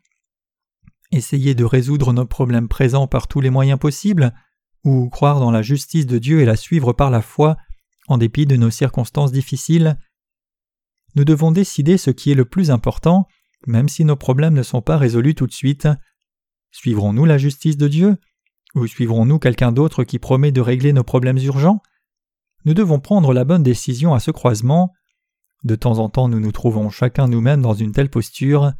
Essayer 1.12 1.54
de 1.54 1.64
résoudre 1.64 2.12
nos 2.12 2.26
problèmes 2.26 2.68
présents 2.68 3.06
par 3.06 3.28
tous 3.28 3.40
les 3.40 3.50
moyens 3.50 3.78
possibles, 3.78 4.34
ou 4.84 5.08
croire 5.08 5.40
dans 5.40 5.50
la 5.50 5.62
justice 5.62 6.06
de 6.06 6.18
Dieu 6.18 6.40
et 6.40 6.44
la 6.44 6.56
suivre 6.56 6.92
par 6.92 7.10
la 7.10 7.22
foi, 7.22 7.56
en 8.08 8.18
dépit 8.18 8.46
de 8.46 8.56
nos 8.56 8.70
circonstances 8.70 9.32
difficiles 9.32 9.98
nous 11.14 11.24
devons 11.24 11.50
décider 11.50 11.98
ce 11.98 12.10
qui 12.10 12.30
est 12.30 12.36
le 12.36 12.44
plus 12.44 12.70
important, 12.70 13.26
même 13.66 13.88
si 13.88 14.04
nos 14.04 14.16
problèmes 14.16 14.54
ne 14.54 14.62
sont 14.62 14.82
pas 14.82 14.96
résolus 14.96 15.34
tout 15.34 15.46
de 15.46 15.52
suite. 15.52 15.88
Suivrons-nous 16.70 17.24
la 17.24 17.38
justice 17.38 17.76
de 17.76 17.88
Dieu 17.88 18.16
Ou 18.74 18.86
suivrons-nous 18.86 19.38
quelqu'un 19.38 19.72
d'autre 19.72 20.04
qui 20.04 20.18
promet 20.18 20.52
de 20.52 20.60
régler 20.60 20.92
nos 20.92 21.04
problèmes 21.04 21.38
urgents? 21.38 21.82
Nous 22.64 22.74
devons 22.74 23.00
prendre 23.00 23.32
la 23.32 23.44
bonne 23.44 23.62
décision 23.62 24.14
à 24.14 24.20
ce 24.20 24.30
croisement. 24.30 24.92
De 25.64 25.74
temps 25.74 25.98
en 25.98 26.08
temps 26.08 26.28
nous 26.28 26.40
nous 26.40 26.52
trouvons 26.52 26.90
chacun 26.90 27.26
nous-mêmes 27.26 27.62
dans 27.62 27.74
une 27.74 27.92
telle 27.92 28.10
posture. 28.10 28.72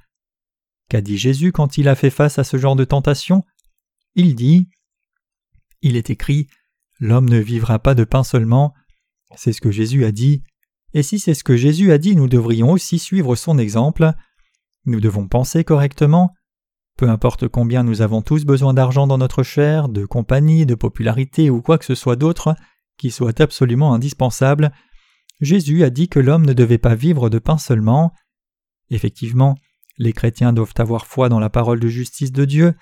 Qu'a 0.89 1.01
dit 1.01 1.19
Jésus 1.19 1.51
quand 1.51 1.77
il 1.77 1.89
a 1.89 1.95
fait 1.95 2.11
face 2.11 2.39
à 2.39 2.45
ce 2.45 2.57
genre 2.57 2.77
de 2.77 2.85
tentation? 2.85 3.45
Il 4.15 4.35
dit 4.35 4.69
Il 5.83 5.97
est 5.97 6.11
écrit 6.11 6.49
L'homme 7.01 7.29
ne 7.29 7.39
vivra 7.39 7.79
pas 7.79 7.95
de 7.95 8.05
pain 8.05 8.25
seulement. 8.25 8.75
C'est 9.37 9.53
ce 9.53 9.61
que 9.61 9.71
Jésus 9.71 10.05
a 10.05 10.13
dit. 10.13 10.43
Et 10.95 11.03
si 11.03 11.19
c'est 11.19 11.35
ce 11.35 11.45
que 11.45 11.57
Jésus 11.57 11.93
a 11.93 11.99
dit, 11.99 12.17
nous 12.17 12.29
devrions 12.29 12.73
aussi 12.73 12.99
suivre 12.99 13.37
son 13.37 13.59
exemple. 13.59 14.13
Nous 14.85 15.01
devons 15.01 15.29
penser 15.29 15.63
correctement. 15.65 16.35
Peu 16.97 17.09
importe 17.09 17.47
combien 17.47 17.85
nous 17.85 18.03
avons 18.03 18.23
tous 18.23 18.45
besoin 18.45 18.75
d'argent 18.75 19.07
dans 19.07 19.19
notre 19.19 19.45
chair, 19.45 19.89
de 19.89 20.05
compagnie, 20.05 20.67
de 20.67 20.75
popularité 20.75 21.51
ou 21.51 21.63
quoi 21.63 21.79
que 21.79 21.85
ce 21.85 21.95
soit 21.95 22.17
d'autre 22.17 22.57
qui 22.99 23.11
soit 23.11 23.41
absolument 23.41 23.95
indispensable, 23.95 24.73
Jésus 25.41 25.85
a 25.85 25.91
dit 25.91 26.09
que 26.09 26.19
l'homme 26.19 26.45
ne 26.45 26.53
devait 26.53 26.79
pas 26.79 26.97
vivre 26.97 27.31
de 27.31 27.39
pain 27.39 27.57
seulement. 27.57 28.13
Effectivement, 28.91 29.55
les 29.97 30.13
chrétiens 30.13 30.53
doivent 30.53 30.75
avoir 30.79 31.07
foi 31.07 31.29
dans 31.29 31.39
la 31.39 31.49
parole 31.49 31.81
de 31.81 31.89
justice 31.89 32.33
de 32.33 32.45
Dieu, 32.45 32.75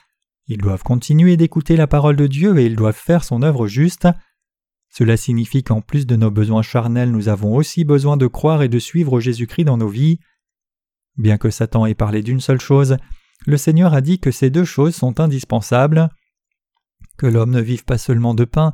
ils 0.48 0.58
doivent 0.58 0.82
continuer 0.82 1.36
d'écouter 1.36 1.76
la 1.76 1.86
parole 1.86 2.16
de 2.16 2.26
Dieu 2.26 2.58
et 2.58 2.66
ils 2.66 2.76
doivent 2.76 2.94
faire 2.94 3.24
son 3.24 3.42
œuvre 3.42 3.66
juste. 3.66 4.08
Cela 4.90 5.16
signifie 5.16 5.62
qu'en 5.62 5.80
plus 5.80 6.06
de 6.06 6.16
nos 6.16 6.30
besoins 6.30 6.62
charnels, 6.62 7.10
nous 7.10 7.28
avons 7.28 7.54
aussi 7.54 7.84
besoin 7.84 8.16
de 8.16 8.26
croire 8.26 8.62
et 8.62 8.68
de 8.68 8.78
suivre 8.78 9.20
Jésus-Christ 9.20 9.64
dans 9.64 9.76
nos 9.76 9.88
vies. 9.88 10.20
Bien 11.16 11.36
que 11.36 11.50
Satan 11.50 11.86
ait 11.86 11.94
parlé 11.94 12.22
d'une 12.22 12.40
seule 12.40 12.60
chose, 12.60 12.96
le 13.44 13.56
Seigneur 13.56 13.92
a 13.92 14.00
dit 14.00 14.18
que 14.18 14.30
ces 14.30 14.50
deux 14.50 14.64
choses 14.64 14.94
sont 14.94 15.20
indispensables. 15.20 16.08
Que 17.18 17.26
l'homme 17.26 17.50
ne 17.50 17.60
vive 17.60 17.84
pas 17.84 17.98
seulement 17.98 18.34
de 18.34 18.44
pain 18.44 18.72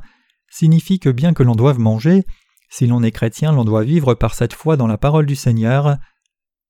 signifie 0.49 0.99
que 0.99 1.09
bien 1.09 1.33
que 1.33 1.43
l'on 1.43 1.55
doive 1.55 1.79
manger, 1.79 2.23
si 2.69 2.87
l'on 2.87 3.03
est 3.03 3.11
chrétien, 3.11 3.51
l'on 3.51 3.65
doit 3.65 3.83
vivre 3.83 4.13
par 4.13 4.35
cette 4.35 4.53
foi 4.53 4.77
dans 4.77 4.87
la 4.87 4.97
parole 4.97 5.25
du 5.25 5.35
Seigneur. 5.35 5.97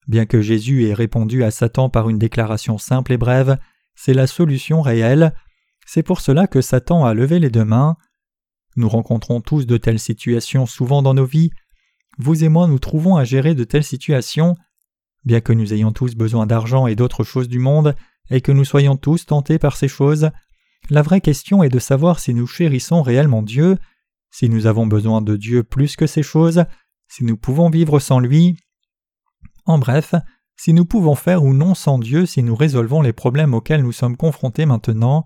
Bien 0.07 0.25
que 0.25 0.41
Jésus 0.41 0.85
ait 0.85 0.93
répondu 0.93 1.43
à 1.43 1.51
Satan 1.51 1.89
par 1.89 2.09
une 2.09 2.17
déclaration 2.17 2.77
simple 2.77 3.13
et 3.13 3.17
brève, 3.17 3.57
c'est 3.95 4.13
la 4.13 4.27
solution 4.27 4.81
réelle. 4.81 5.33
C'est 5.85 6.03
pour 6.03 6.21
cela 6.21 6.47
que 6.47 6.61
Satan 6.61 7.05
a 7.05 7.13
levé 7.13 7.39
les 7.39 7.49
deux 7.49 7.65
mains. 7.65 7.97
Nous 8.75 8.89
rencontrons 8.89 9.41
tous 9.41 9.65
de 9.65 9.77
telles 9.77 9.99
situations 9.99 10.65
souvent 10.65 11.01
dans 11.01 11.13
nos 11.13 11.25
vies. 11.25 11.51
Vous 12.17 12.43
et 12.43 12.49
moi 12.49 12.67
nous 12.67 12.79
trouvons 12.79 13.17
à 13.17 13.23
gérer 13.23 13.55
de 13.55 13.63
telles 13.63 13.83
situations. 13.83 14.55
Bien 15.25 15.41
que 15.41 15.53
nous 15.53 15.73
ayons 15.73 15.91
tous 15.91 16.15
besoin 16.15 16.45
d'argent 16.45 16.87
et 16.87 16.95
d'autres 16.95 17.23
choses 17.23 17.47
du 17.47 17.59
monde, 17.59 17.95
et 18.29 18.41
que 18.41 18.51
nous 18.51 18.65
soyons 18.65 18.97
tous 18.97 19.25
tentés 19.25 19.59
par 19.59 19.77
ces 19.77 19.87
choses, 19.87 20.31
la 20.89 21.01
vraie 21.01 21.21
question 21.21 21.63
est 21.63 21.69
de 21.69 21.79
savoir 21.79 22.19
si 22.19 22.33
nous 22.33 22.47
chérissons 22.47 23.01
réellement 23.01 23.41
Dieu, 23.41 23.77
si 24.31 24.49
nous 24.49 24.65
avons 24.65 24.85
besoin 24.87 25.21
de 25.21 25.37
Dieu 25.37 25.63
plus 25.63 25.95
que 25.95 26.07
ces 26.07 26.23
choses, 26.23 26.65
si 27.07 27.23
nous 27.23 27.37
pouvons 27.37 27.69
vivre 27.69 27.99
sans 27.99 28.19
lui. 28.19 28.57
En 29.65 29.77
bref, 29.77 30.13
si 30.55 30.73
nous 30.73 30.85
pouvons 30.85 31.15
faire 31.15 31.43
ou 31.43 31.53
non 31.53 31.75
sans 31.75 31.99
Dieu 31.99 32.25
si 32.25 32.43
nous 32.43 32.55
résolvons 32.55 33.01
les 33.01 33.13
problèmes 33.13 33.53
auxquels 33.53 33.83
nous 33.83 33.91
sommes 33.91 34.17
confrontés 34.17 34.65
maintenant? 34.65 35.25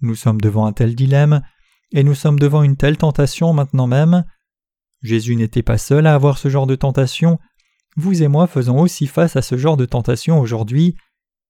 Nous 0.00 0.14
sommes 0.14 0.40
devant 0.40 0.66
un 0.66 0.72
tel 0.72 0.94
dilemme, 0.94 1.42
et 1.92 2.02
nous 2.02 2.14
sommes 2.14 2.38
devant 2.38 2.62
une 2.62 2.76
telle 2.76 2.96
tentation 2.96 3.52
maintenant 3.52 3.86
même. 3.86 4.24
Jésus 5.02 5.36
n'était 5.36 5.62
pas 5.62 5.78
seul 5.78 6.06
à 6.06 6.14
avoir 6.14 6.38
ce 6.38 6.48
genre 6.48 6.66
de 6.66 6.74
tentation, 6.74 7.38
vous 7.96 8.22
et 8.22 8.28
moi 8.28 8.46
faisons 8.46 8.80
aussi 8.80 9.06
face 9.06 9.36
à 9.36 9.42
ce 9.42 9.56
genre 9.56 9.76
de 9.76 9.84
tentation 9.84 10.40
aujourd'hui. 10.40 10.96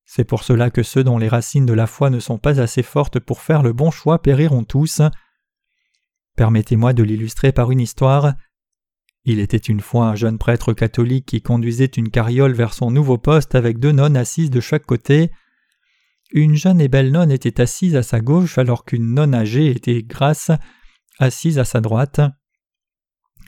C'est 0.05 0.25
pour 0.25 0.43
cela 0.43 0.71
que 0.71 0.83
ceux 0.83 1.05
dont 1.05 1.19
les 1.19 1.29
racines 1.29 1.67
de 1.67 1.73
la 1.73 1.87
foi 1.87 2.11
ne 2.11 2.19
sont 2.19 2.39
pas 2.39 2.61
assez 2.61 2.83
fortes 2.83 3.21
pour 3.21 3.41
faire 3.41 3.63
le 3.63 3.73
bon 3.73 3.91
choix 3.91 4.21
périront 4.21 4.65
tous. 4.65 5.01
Permettez-moi 6.37 6.93
de 6.93 7.03
l'illustrer 7.03 7.53
par 7.53 7.71
une 7.71 7.81
histoire. 7.81 8.35
Il 9.25 9.39
était 9.39 9.57
une 9.57 9.81
fois 9.81 10.07
un 10.07 10.15
jeune 10.15 10.39
prêtre 10.39 10.73
catholique 10.73 11.27
qui 11.27 11.43
conduisait 11.43 11.85
une 11.85 12.11
carriole 12.11 12.53
vers 12.53 12.75
son 12.75 12.91
nouveau 12.91 13.19
poste 13.19 13.55
avec 13.55 13.79
deux 13.79 13.93
nonnes 13.93 14.17
assises 14.17 14.51
de 14.51 14.61
chaque 14.61 14.85
côté. 14.85 15.31
Une 16.33 16.57
jeune 16.57 16.81
et 16.81 16.89
belle 16.89 17.13
nonne 17.13 17.31
était 17.31 17.61
assise 17.61 17.95
à 17.95 18.03
sa 18.03 18.21
gauche 18.21 18.59
alors 18.59 18.85
qu'une 18.85 19.15
nonne 19.15 19.35
âgée 19.35 19.71
était 19.71 20.03
grasse 20.03 20.51
assise 21.19 21.59
à 21.59 21.65
sa 21.65 21.81
droite. 21.81 22.21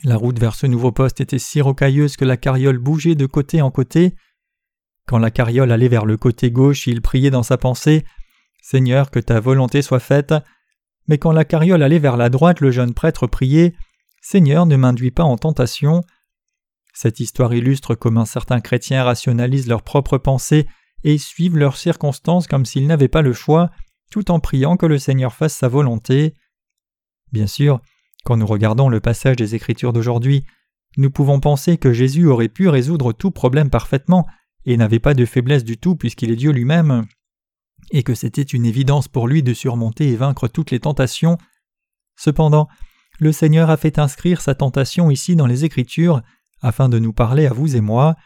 La 0.05 0.17
route 0.17 0.39
vers 0.39 0.55
ce 0.55 0.67
nouveau 0.67 0.93
poste 0.93 1.21
était 1.21 1.39
si 1.39 1.61
rocailleuse 1.61 2.17
que 2.17 2.25
la 2.25 2.37
carriole 2.37 2.79
bougeait 2.79 3.15
de 3.15 3.27
côté 3.27 3.63
en 3.63 3.71
côté. 3.71 4.15
Quand 5.07 5.19
la 5.19 5.31
carriole 5.31 5.73
allait 5.73 5.89
vers 5.89 6.05
le 6.05 6.17
côté 6.17 6.51
gauche, 6.51 6.87
il 6.87 7.01
priait 7.01 7.31
dans 7.31 7.43
sa 7.43 7.57
pensée 7.57 8.05
Seigneur, 8.63 9.11
que 9.11 9.19
ta 9.19 9.41
volonté 9.41 9.83
soit 9.83 10.01
faite. 10.01 10.35
Mais 11.07 11.19
quand 11.19 11.33
la 11.33 11.45
carriole 11.45 11.83
allait 11.83 11.99
vers 11.99 12.17
la 12.17 12.31
droite, 12.31 12.61
le 12.61 12.71
jeune 12.71 12.95
prêtre 12.95 13.27
priait 13.27 13.75
Seigneur, 14.27 14.65
ne 14.65 14.77
m'induis 14.77 15.11
pas 15.11 15.23
en 15.23 15.37
tentation. 15.37 16.03
Cette 16.95 17.21
histoire 17.21 17.53
illustre 17.53 17.95
comment 17.95 18.25
certains 18.25 18.63
chrétiens 18.63 19.05
rationalisent 19.05 19.69
leurs 19.69 19.83
propres 19.83 20.17
pensées 20.17 20.67
et 21.03 21.19
suivent 21.19 21.59
leurs 21.59 21.77
circonstances 21.77 22.47
comme 22.47 22.65
s'ils 22.65 22.87
n'avaient 22.87 23.09
pas 23.09 23.21
le 23.21 23.35
choix, 23.35 23.71
tout 24.11 24.31
en 24.31 24.41
priant 24.41 24.79
que 24.79 24.87
le 24.87 24.99
Seigneur 24.99 25.35
fasse 25.35 25.53
sa 25.53 25.69
volonté. 25.69 26.33
Bien 27.33 27.47
sûr, 27.47 27.83
quand 28.25 28.39
nous 28.39 28.47
regardons 28.47 28.89
le 28.89 28.99
passage 28.99 29.37
des 29.37 29.55
Écritures 29.55 29.93
d'aujourd'hui, 29.93 30.47
nous 30.97 31.11
pouvons 31.11 31.39
penser 31.39 31.77
que 31.77 31.93
Jésus 31.93 32.27
aurait 32.27 32.49
pu 32.49 32.69
résoudre 32.69 33.13
tout 33.13 33.31
problème 33.31 33.69
parfaitement 33.69 34.27
et 34.65 34.79
n'avait 34.79 35.01
pas 35.01 35.13
de 35.13 35.27
faiblesse 35.27 35.65
du 35.65 35.77
tout 35.77 35.97
puisqu'il 35.97 36.31
est 36.31 36.37
Dieu 36.37 36.51
lui-même, 36.51 37.05
et 37.91 38.03
que 38.03 38.15
c'était 38.15 38.41
une 38.41 38.65
évidence 38.65 39.07
pour 39.07 39.29
lui 39.29 39.43
de 39.43 39.53
surmonter 39.53 40.09
et 40.09 40.17
vaincre 40.17 40.49
toutes 40.49 40.71
les 40.71 40.81
tentations. 40.81 41.37
Cependant, 42.17 42.69
le 43.21 43.33
Seigneur 43.33 43.71
a 43.71 43.77
fait 43.77 43.99
inscrire 43.99 44.41
sa 44.41 44.55
tentation 44.55 45.11
ici 45.11 45.37
dans 45.37 45.47
les 45.47 45.65
Écritures, 45.65 46.23
afin 46.61 46.89
de 46.89 46.99
nous 46.99 47.13
parler 47.13 47.47
à 47.47 47.53
vous 47.53 47.77
et 47.77 47.81
moi. 47.81 48.17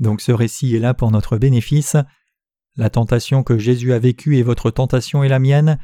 Donc 0.00 0.20
ce 0.20 0.32
récit 0.32 0.74
est 0.74 0.80
là 0.80 0.94
pour 0.94 1.10
notre 1.10 1.38
bénéfice. 1.38 1.96
La 2.76 2.90
tentation 2.90 3.42
que 3.42 3.58
Jésus 3.58 3.92
a 3.92 3.98
vécue 3.98 4.38
est 4.38 4.42
votre 4.42 4.70
tentation 4.70 5.24
et 5.24 5.28
la 5.28 5.38
mienne. 5.38 5.78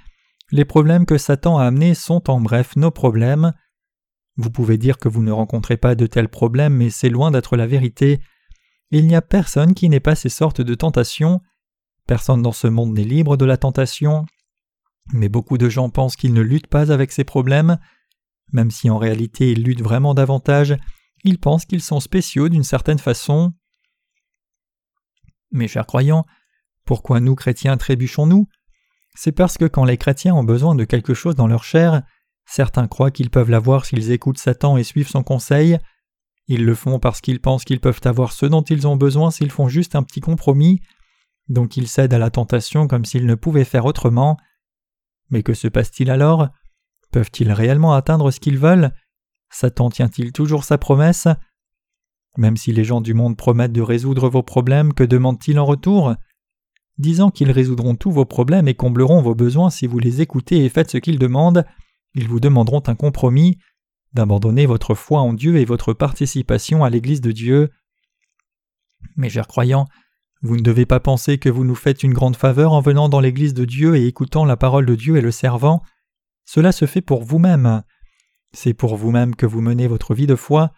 Les 0.50 0.64
problèmes 0.64 1.06
que 1.06 1.18
Satan 1.18 1.58
a 1.58 1.64
amenés 1.64 1.94
sont 1.94 2.30
en 2.30 2.40
bref 2.40 2.76
nos 2.76 2.90
problèmes. 2.90 3.52
Vous 4.36 4.50
pouvez 4.50 4.78
dire 4.78 4.98
que 4.98 5.08
vous 5.08 5.22
ne 5.22 5.32
rencontrez 5.32 5.76
pas 5.76 5.94
de 5.94 6.06
tels 6.06 6.28
problèmes, 6.28 6.74
mais 6.74 6.90
c'est 6.90 7.08
loin 7.08 7.30
d'être 7.30 7.56
la 7.56 7.66
vérité. 7.66 8.20
Il 8.90 9.06
n'y 9.06 9.16
a 9.16 9.22
personne 9.22 9.74
qui 9.74 9.88
n'ait 9.88 10.00
pas 10.00 10.14
ces 10.14 10.28
sortes 10.28 10.60
de 10.60 10.74
tentations. 10.74 11.40
Personne 12.06 12.42
dans 12.42 12.52
ce 12.52 12.66
monde 12.66 12.94
n'est 12.94 13.04
libre 13.04 13.36
de 13.36 13.44
la 13.44 13.56
tentation. 13.56 14.26
Mais 15.12 15.28
beaucoup 15.28 15.58
de 15.58 15.68
gens 15.68 15.90
pensent 15.90 16.16
qu'ils 16.16 16.32
ne 16.32 16.40
luttent 16.40 16.66
pas 16.66 16.92
avec 16.92 17.12
ces 17.12 17.24
problèmes. 17.24 17.78
Même 18.52 18.70
si 18.70 18.90
en 18.90 18.98
réalité 18.98 19.52
ils 19.52 19.62
luttent 19.62 19.82
vraiment 19.82 20.14
davantage, 20.14 20.76
ils 21.24 21.38
pensent 21.38 21.64
qu'ils 21.64 21.82
sont 21.82 22.00
spéciaux 22.00 22.48
d'une 22.48 22.64
certaine 22.64 22.98
façon. 22.98 23.52
Mes 25.50 25.68
chers 25.68 25.86
croyants, 25.86 26.24
pourquoi 26.84 27.20
nous 27.20 27.34
chrétiens 27.34 27.76
trébuchons-nous? 27.76 28.46
C'est 29.14 29.32
parce 29.32 29.56
que 29.56 29.64
quand 29.64 29.84
les 29.84 29.96
chrétiens 29.96 30.34
ont 30.34 30.44
besoin 30.44 30.74
de 30.74 30.84
quelque 30.84 31.14
chose 31.14 31.34
dans 31.34 31.46
leur 31.46 31.64
chair, 31.64 32.02
certains 32.46 32.88
croient 32.88 33.10
qu'ils 33.10 33.30
peuvent 33.30 33.50
l'avoir 33.50 33.86
s'ils 33.86 34.10
écoutent 34.10 34.38
Satan 34.38 34.76
et 34.76 34.84
suivent 34.84 35.08
son 35.08 35.22
conseil. 35.22 35.78
Ils 36.46 36.64
le 36.64 36.74
font 36.74 36.98
parce 36.98 37.20
qu'ils 37.20 37.40
pensent 37.40 37.64
qu'ils 37.64 37.80
peuvent 37.80 38.00
avoir 38.04 38.32
ce 38.32 38.46
dont 38.46 38.62
ils 38.62 38.86
ont 38.86 38.96
besoin 38.96 39.30
s'ils 39.30 39.50
font 39.50 39.68
juste 39.68 39.94
un 39.96 40.02
petit 40.02 40.20
compromis, 40.20 40.80
donc 41.48 41.76
ils 41.76 41.88
cèdent 41.88 42.12
à 42.12 42.18
la 42.18 42.30
tentation 42.30 42.86
comme 42.86 43.04
s'ils 43.04 43.26
ne 43.26 43.34
pouvaient 43.34 43.64
faire 43.64 43.86
autrement. 43.86 44.36
Mais 45.30 45.42
que 45.42 45.54
se 45.54 45.68
passe-t-il 45.68 46.10
alors? 46.10 46.48
Peuvent-ils 47.14 47.52
réellement 47.52 47.94
atteindre 47.94 48.32
ce 48.32 48.40
qu'ils 48.40 48.58
veulent? 48.58 48.90
Satan 49.48 49.88
tient-il 49.88 50.32
toujours 50.32 50.64
sa 50.64 50.78
promesse? 50.78 51.28
Même 52.36 52.56
si 52.56 52.72
les 52.72 52.82
gens 52.82 53.00
du 53.00 53.14
monde 53.14 53.36
promettent 53.36 53.72
de 53.72 53.82
résoudre 53.82 54.28
vos 54.28 54.42
problèmes, 54.42 54.92
que 54.92 55.04
demandent-ils 55.04 55.60
en 55.60 55.64
retour? 55.64 56.16
Disant 56.98 57.30
qu'ils 57.30 57.52
résoudront 57.52 57.94
tous 57.94 58.10
vos 58.10 58.24
problèmes 58.24 58.66
et 58.66 58.74
combleront 58.74 59.22
vos 59.22 59.36
besoins 59.36 59.70
si 59.70 59.86
vous 59.86 60.00
les 60.00 60.22
écoutez 60.22 60.64
et 60.64 60.68
faites 60.68 60.90
ce 60.90 60.98
qu'ils 60.98 61.20
demandent, 61.20 61.64
ils 62.16 62.26
vous 62.26 62.40
demanderont 62.40 62.82
un 62.88 62.96
compromis, 62.96 63.58
d'abandonner 64.12 64.66
votre 64.66 64.96
foi 64.96 65.20
en 65.20 65.34
Dieu 65.34 65.58
et 65.58 65.64
votre 65.64 65.92
participation 65.92 66.82
à 66.82 66.90
l'Église 66.90 67.20
de 67.20 67.30
Dieu. 67.30 67.70
Mes 69.16 69.30
chers 69.30 69.46
croyants, 69.46 69.86
vous 70.42 70.56
ne 70.56 70.62
devez 70.62 70.84
pas 70.84 70.98
penser 70.98 71.38
que 71.38 71.48
vous 71.48 71.64
nous 71.64 71.76
faites 71.76 72.02
une 72.02 72.12
grande 72.12 72.34
faveur 72.34 72.72
en 72.72 72.80
venant 72.80 73.08
dans 73.08 73.20
l'Église 73.20 73.54
de 73.54 73.64
Dieu 73.64 73.94
et 73.94 74.08
écoutant 74.08 74.44
la 74.44 74.56
parole 74.56 74.84
de 74.84 74.96
Dieu 74.96 75.16
et 75.16 75.20
le 75.20 75.30
servant. 75.30 75.80
Cela 76.44 76.72
se 76.72 76.86
fait 76.86 77.00
pour 77.00 77.24
vous-même. 77.24 77.82
C'est 78.52 78.74
pour 78.74 78.96
vous-même 78.96 79.34
que 79.34 79.46
vous 79.46 79.60
menez 79.60 79.86
votre 79.86 80.14
vie 80.14 80.26
de 80.26 80.36
foi. 80.36 80.72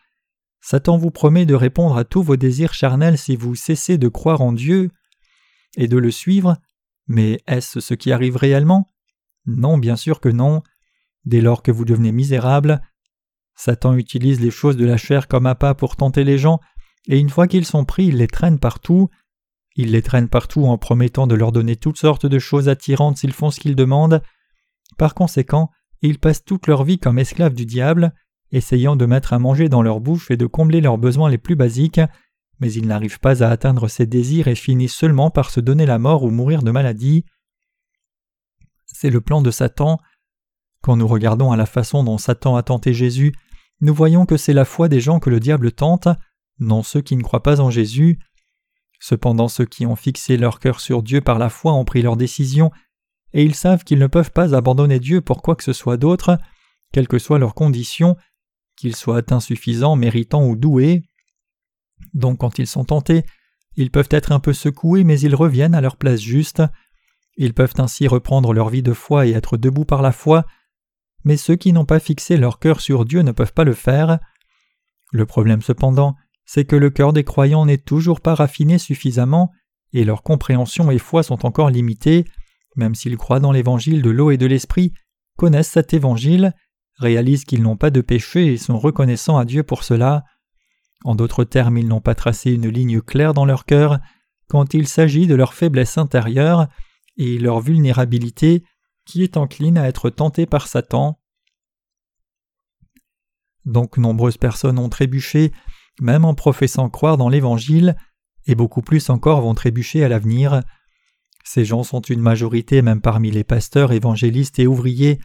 Satan 0.60 0.96
vous 0.96 1.10
promet 1.10 1.46
de 1.46 1.54
répondre 1.54 1.96
à 1.96 2.04
tous 2.04 2.22
vos 2.22 2.36
désirs 2.36 2.74
charnels 2.74 3.18
si 3.18 3.36
vous 3.36 3.54
cessez 3.54 3.98
de 3.98 4.08
croire 4.08 4.40
en 4.40 4.52
Dieu 4.52 4.90
et 5.76 5.88
de 5.88 5.98
le 5.98 6.10
suivre, 6.10 6.56
mais 7.06 7.40
est-ce 7.46 7.80
ce 7.80 7.94
qui 7.94 8.12
arrive 8.12 8.36
réellement? 8.36 8.92
Non, 9.46 9.78
bien 9.78 9.96
sûr 9.96 10.20
que 10.20 10.28
non. 10.28 10.62
Dès 11.24 11.40
lors 11.40 11.62
que 11.62 11.70
vous 11.70 11.84
devenez 11.84 12.12
misérable, 12.12 12.80
Satan 13.54 13.94
utilise 13.94 14.40
les 14.40 14.50
choses 14.50 14.76
de 14.76 14.86
la 14.86 14.96
chair 14.96 15.28
comme 15.28 15.46
appât 15.46 15.74
pour 15.74 15.96
tenter 15.96 16.24
les 16.24 16.38
gens, 16.38 16.60
et 17.08 17.18
une 17.18 17.30
fois 17.30 17.46
qu'ils 17.46 17.64
sont 17.64 17.84
pris, 17.84 18.06
il 18.06 18.16
les 18.16 18.26
traîne 18.26 18.58
partout. 18.58 19.08
Il 19.76 19.92
les 19.92 20.02
traîne 20.02 20.28
partout 20.28 20.64
en 20.64 20.78
promettant 20.78 21.26
de 21.26 21.34
leur 21.34 21.52
donner 21.52 21.76
toutes 21.76 21.98
sortes 21.98 22.26
de 22.26 22.38
choses 22.38 22.68
attirantes 22.68 23.18
s'ils 23.18 23.32
font 23.32 23.50
ce 23.50 23.60
qu'ils 23.60 23.76
demandent. 23.76 24.22
Par 24.98 25.14
conséquent, 25.14 25.70
ils 26.02 26.18
passent 26.18 26.44
toute 26.44 26.66
leur 26.66 26.84
vie 26.84 26.98
comme 26.98 27.18
esclaves 27.18 27.54
du 27.54 27.66
diable, 27.66 28.12
essayant 28.52 28.96
de 28.96 29.06
mettre 29.06 29.32
à 29.32 29.38
manger 29.38 29.68
dans 29.68 29.82
leur 29.82 30.00
bouche 30.00 30.30
et 30.30 30.36
de 30.36 30.46
combler 30.46 30.80
leurs 30.80 30.98
besoins 30.98 31.30
les 31.30 31.38
plus 31.38 31.56
basiques, 31.56 32.00
mais 32.60 32.72
ils 32.72 32.86
n'arrivent 32.86 33.20
pas 33.20 33.42
à 33.42 33.48
atteindre 33.48 33.88
ces 33.88 34.06
désirs 34.06 34.48
et 34.48 34.54
finissent 34.54 34.94
seulement 34.94 35.30
par 35.30 35.50
se 35.50 35.60
donner 35.60 35.86
la 35.86 35.98
mort 35.98 36.22
ou 36.22 36.30
mourir 36.30 36.62
de 36.62 36.70
maladie. 36.70 37.24
C'est 38.86 39.10
le 39.10 39.20
plan 39.20 39.42
de 39.42 39.50
Satan. 39.50 39.98
Quand 40.80 40.96
nous 40.96 41.08
regardons 41.08 41.52
à 41.52 41.56
la 41.56 41.66
façon 41.66 42.04
dont 42.04 42.18
Satan 42.18 42.56
a 42.56 42.62
tenté 42.62 42.94
Jésus, 42.94 43.34
nous 43.80 43.92
voyons 43.92 44.24
que 44.24 44.36
c'est 44.36 44.54
la 44.54 44.64
foi 44.64 44.88
des 44.88 45.00
gens 45.00 45.20
que 45.20 45.28
le 45.28 45.40
diable 45.40 45.72
tente, 45.72 46.08
non 46.58 46.82
ceux 46.82 47.02
qui 47.02 47.16
ne 47.16 47.22
croient 47.22 47.42
pas 47.42 47.60
en 47.60 47.70
Jésus. 47.70 48.18
Cependant 49.00 49.48
ceux 49.48 49.66
qui 49.66 49.84
ont 49.84 49.96
fixé 49.96 50.38
leur 50.38 50.60
cœur 50.60 50.80
sur 50.80 51.02
Dieu 51.02 51.20
par 51.20 51.38
la 51.38 51.50
foi 51.50 51.74
ont 51.74 51.84
pris 51.84 52.00
leur 52.00 52.16
décision 52.16 52.70
et 53.36 53.44
ils 53.44 53.54
savent 53.54 53.84
qu'ils 53.84 53.98
ne 53.98 54.06
peuvent 54.06 54.32
pas 54.32 54.54
abandonner 54.54 54.98
Dieu 54.98 55.20
pour 55.20 55.42
quoi 55.42 55.56
que 55.56 55.62
ce 55.62 55.74
soit 55.74 55.98
d'autre, 55.98 56.38
quelles 56.90 57.06
que 57.06 57.18
soient 57.18 57.38
leurs 57.38 57.54
conditions, 57.54 58.16
qu'ils 58.76 58.96
soient 58.96 59.30
insuffisants, 59.30 59.94
méritants 59.94 60.46
ou 60.46 60.56
doués. 60.56 61.02
Donc 62.14 62.38
quand 62.38 62.58
ils 62.58 62.66
sont 62.66 62.86
tentés, 62.86 63.26
ils 63.74 63.90
peuvent 63.90 64.08
être 64.10 64.32
un 64.32 64.40
peu 64.40 64.54
secoués, 64.54 65.04
mais 65.04 65.20
ils 65.20 65.34
reviennent 65.34 65.74
à 65.74 65.82
leur 65.82 65.98
place 65.98 66.20
juste. 66.20 66.62
Ils 67.36 67.52
peuvent 67.52 67.74
ainsi 67.76 68.08
reprendre 68.08 68.54
leur 68.54 68.70
vie 68.70 68.82
de 68.82 68.94
foi 68.94 69.26
et 69.26 69.32
être 69.32 69.58
debout 69.58 69.84
par 69.84 70.00
la 70.00 70.12
foi, 70.12 70.46
mais 71.24 71.36
ceux 71.36 71.56
qui 71.56 71.74
n'ont 71.74 71.84
pas 71.84 72.00
fixé 72.00 72.38
leur 72.38 72.58
cœur 72.58 72.80
sur 72.80 73.04
Dieu 73.04 73.20
ne 73.20 73.32
peuvent 73.32 73.52
pas 73.52 73.64
le 73.64 73.74
faire. 73.74 74.18
Le 75.12 75.26
problème 75.26 75.60
cependant, 75.60 76.16
c'est 76.46 76.64
que 76.64 76.76
le 76.76 76.88
cœur 76.88 77.12
des 77.12 77.24
croyants 77.24 77.66
n'est 77.66 77.76
toujours 77.76 78.22
pas 78.22 78.34
raffiné 78.34 78.78
suffisamment, 78.78 79.52
et 79.92 80.04
leur 80.04 80.22
compréhension 80.22 80.90
et 80.90 80.98
foi 80.98 81.22
sont 81.22 81.44
encore 81.44 81.68
limitées 81.68 82.24
même 82.76 82.94
s'ils 82.94 83.16
croient 83.16 83.40
dans 83.40 83.52
l'évangile 83.52 84.02
de 84.02 84.10
l'eau 84.10 84.30
et 84.30 84.36
de 84.36 84.46
l'esprit, 84.46 84.92
connaissent 85.36 85.70
cet 85.70 85.94
évangile, 85.94 86.54
réalisent 86.98 87.44
qu'ils 87.44 87.62
n'ont 87.62 87.76
pas 87.76 87.90
de 87.90 88.00
péché 88.00 88.52
et 88.52 88.56
sont 88.56 88.78
reconnaissants 88.78 89.38
à 89.38 89.44
Dieu 89.44 89.62
pour 89.62 89.84
cela. 89.84 90.24
En 91.04 91.14
d'autres 91.14 91.44
termes, 91.44 91.78
ils 91.78 91.88
n'ont 91.88 92.00
pas 92.00 92.14
tracé 92.14 92.52
une 92.52 92.68
ligne 92.68 93.00
claire 93.00 93.34
dans 93.34 93.44
leur 93.44 93.64
cœur 93.64 93.98
quand 94.48 94.74
il 94.74 94.86
s'agit 94.86 95.26
de 95.26 95.34
leur 95.34 95.54
faiblesse 95.54 95.98
intérieure 95.98 96.68
et 97.16 97.38
leur 97.38 97.60
vulnérabilité 97.60 98.64
qui 99.04 99.22
est 99.22 99.36
encline 99.36 99.78
à 99.78 99.88
être 99.88 100.10
tentée 100.10 100.46
par 100.46 100.66
Satan. 100.66 101.18
Donc 103.64 103.98
nombreuses 103.98 104.36
personnes 104.36 104.78
ont 104.78 104.88
trébuché, 104.88 105.52
même 106.00 106.24
en 106.24 106.34
professant 106.34 106.88
croire 106.88 107.16
dans 107.16 107.28
l'Évangile, 107.28 107.96
et 108.46 108.54
beaucoup 108.54 108.82
plus 108.82 109.10
encore 109.10 109.40
vont 109.40 109.54
trébucher 109.54 110.04
à 110.04 110.08
l'avenir. 110.08 110.62
Ces 111.46 111.64
gens 111.64 111.84
sont 111.84 112.00
une 112.00 112.20
majorité 112.20 112.82
même 112.82 113.00
parmi 113.00 113.30
les 113.30 113.44
pasteurs, 113.44 113.92
évangélistes 113.92 114.58
et 114.58 114.66
ouvriers. 114.66 115.20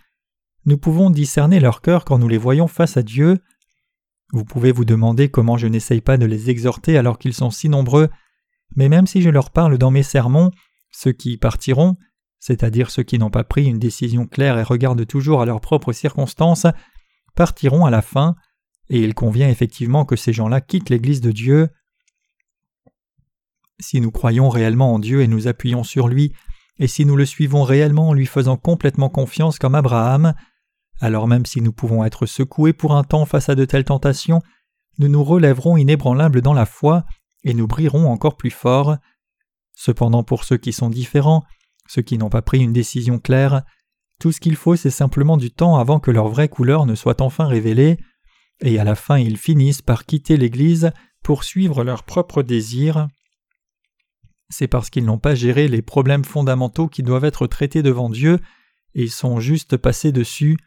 nous 0.66 0.78
pouvons 0.78 1.10
discerner 1.10 1.60
leur 1.60 1.82
cœur 1.82 2.06
quand 2.06 2.20
nous 2.20 2.28
les 2.28 2.38
voyons 2.38 2.68
face 2.68 2.96
à 2.96 3.02
Dieu. 3.02 3.40
Vous 4.32 4.46
pouvez 4.46 4.72
vous 4.72 4.86
demander 4.86 5.30
comment 5.30 5.58
je 5.58 5.66
n'essaye 5.66 6.00
pas 6.00 6.18
de 6.18 6.28
les 6.28 6.52
exhorter 6.52 6.96
alors 6.96 7.18
qu'ils 7.18 7.34
sont 7.34 7.50
si 7.50 7.70
nombreux, 7.70 8.08
mais 8.76 8.88
même 8.88 9.08
si 9.08 9.24
je 9.24 9.32
leur 9.32 9.50
parle 9.50 9.80
dans 9.80 9.90
mes 9.90 10.04
sermons, 10.04 10.52
ceux 10.92 11.12
qui 11.12 11.38
partiront, 11.38 11.98
c'est-à-dire 12.40 12.92
ceux 12.92 13.04
qui 13.04 13.18
n'ont 13.18 13.32
pas 13.32 13.44
pris 13.44 13.66
une 13.66 13.80
décision 13.80 14.28
claire 14.28 14.60
et 14.60 14.64
regardent 14.64 15.08
toujours 15.08 15.42
à 15.42 15.46
leurs 15.46 15.60
propres 15.60 15.92
circonstances, 15.92 16.68
partiront 17.36 17.86
à 17.86 17.90
la 17.90 18.04
fin, 18.04 18.36
et 18.90 19.00
il 19.00 19.16
convient 19.16 19.50
effectivement 19.50 20.06
que 20.06 20.16
ces 20.16 20.34
gens-là 20.34 20.62
quittent 20.62 20.92
l'Église 20.92 21.22
de 21.22 21.32
Dieu. 21.32 21.70
Si 23.82 24.00
nous 24.00 24.12
croyons 24.12 24.48
réellement 24.48 24.94
en 24.94 25.00
Dieu 25.00 25.22
et 25.22 25.28
nous 25.28 25.48
appuyons 25.48 25.84
sur 25.84 26.08
lui, 26.08 26.34
et 26.78 26.88
si 26.88 27.06
nous 27.06 27.16
le 27.16 27.26
suivons 27.26 27.64
réellement 27.64 28.10
en 28.10 28.14
lui 28.14 28.28
faisant 28.28 28.56
complètement 28.56 29.10
confiance 29.10 29.60
comme 29.60 29.76
Abraham, 29.76 30.34
alors 31.00 31.28
même 31.28 31.46
si 31.48 31.62
nous 31.62 31.74
pouvons 31.74 32.06
être 32.06 32.28
secoués 32.28 32.74
pour 32.74 32.96
un 32.96 33.04
temps 33.04 33.26
face 33.26 33.50
à 33.50 33.56
de 33.56 33.66
telles 33.66 33.84
tentations, 33.84 34.42
nous 35.00 35.08
nous 35.08 35.24
relèverons 35.24 35.78
inébranlables 35.78 36.42
dans 36.42 36.54
la 36.54 36.68
foi 36.68 37.06
et 37.44 37.56
nous 37.56 37.66
brillerons 37.66 38.08
encore 38.08 38.38
plus 38.38 38.52
fort. 38.52 38.98
Cependant 39.74 40.24
pour 40.24 40.44
ceux 40.44 40.58
qui 40.58 40.74
sont 40.74 40.92
différents, 40.92 41.44
ceux 41.88 42.04
qui 42.04 42.20
n'ont 42.20 42.30
pas 42.30 42.44
pris 42.44 42.60
une 42.60 42.74
décision 42.74 43.18
claire, 43.18 43.64
tout 44.20 44.32
ce 44.32 44.40
qu'il 44.40 44.56
faut 44.56 44.76
c'est 44.76 44.92
simplement 44.92 45.38
du 45.38 45.50
temps 45.50 45.78
avant 45.78 46.00
que 46.00 46.12
leur 46.12 46.28
vraie 46.28 46.50
couleur 46.50 46.86
ne 46.86 46.94
soit 46.94 47.22
enfin 47.22 47.46
révélée, 47.46 47.98
et 48.62 48.80
à 48.80 48.84
la 48.84 48.94
fin 48.94 49.18
ils 49.18 49.38
finissent 49.38 49.82
par 49.82 50.06
quitter 50.06 50.38
l'Église 50.38 50.92
pour 51.24 51.44
suivre 51.44 51.84
leurs 51.84 52.04
propres 52.04 52.44
désirs. 52.44 53.08
C'est 54.52 54.68
parce 54.68 54.90
qu'ils 54.90 55.06
n'ont 55.06 55.18
pas 55.18 55.34
géré 55.34 55.68
les 55.68 55.82
problèmes 55.82 56.26
fondamentaux 56.26 56.88
qui 56.88 57.02
doivent 57.02 57.26
être 57.26 57.48
traités 57.48 57.82
devant 57.82 58.10
Dieu, 58.10 58.40
et 58.94 59.04
ils 59.04 59.12
sont 59.12 59.40
juste 59.40 59.78
passés 59.78 60.12
dessus. 60.12 60.58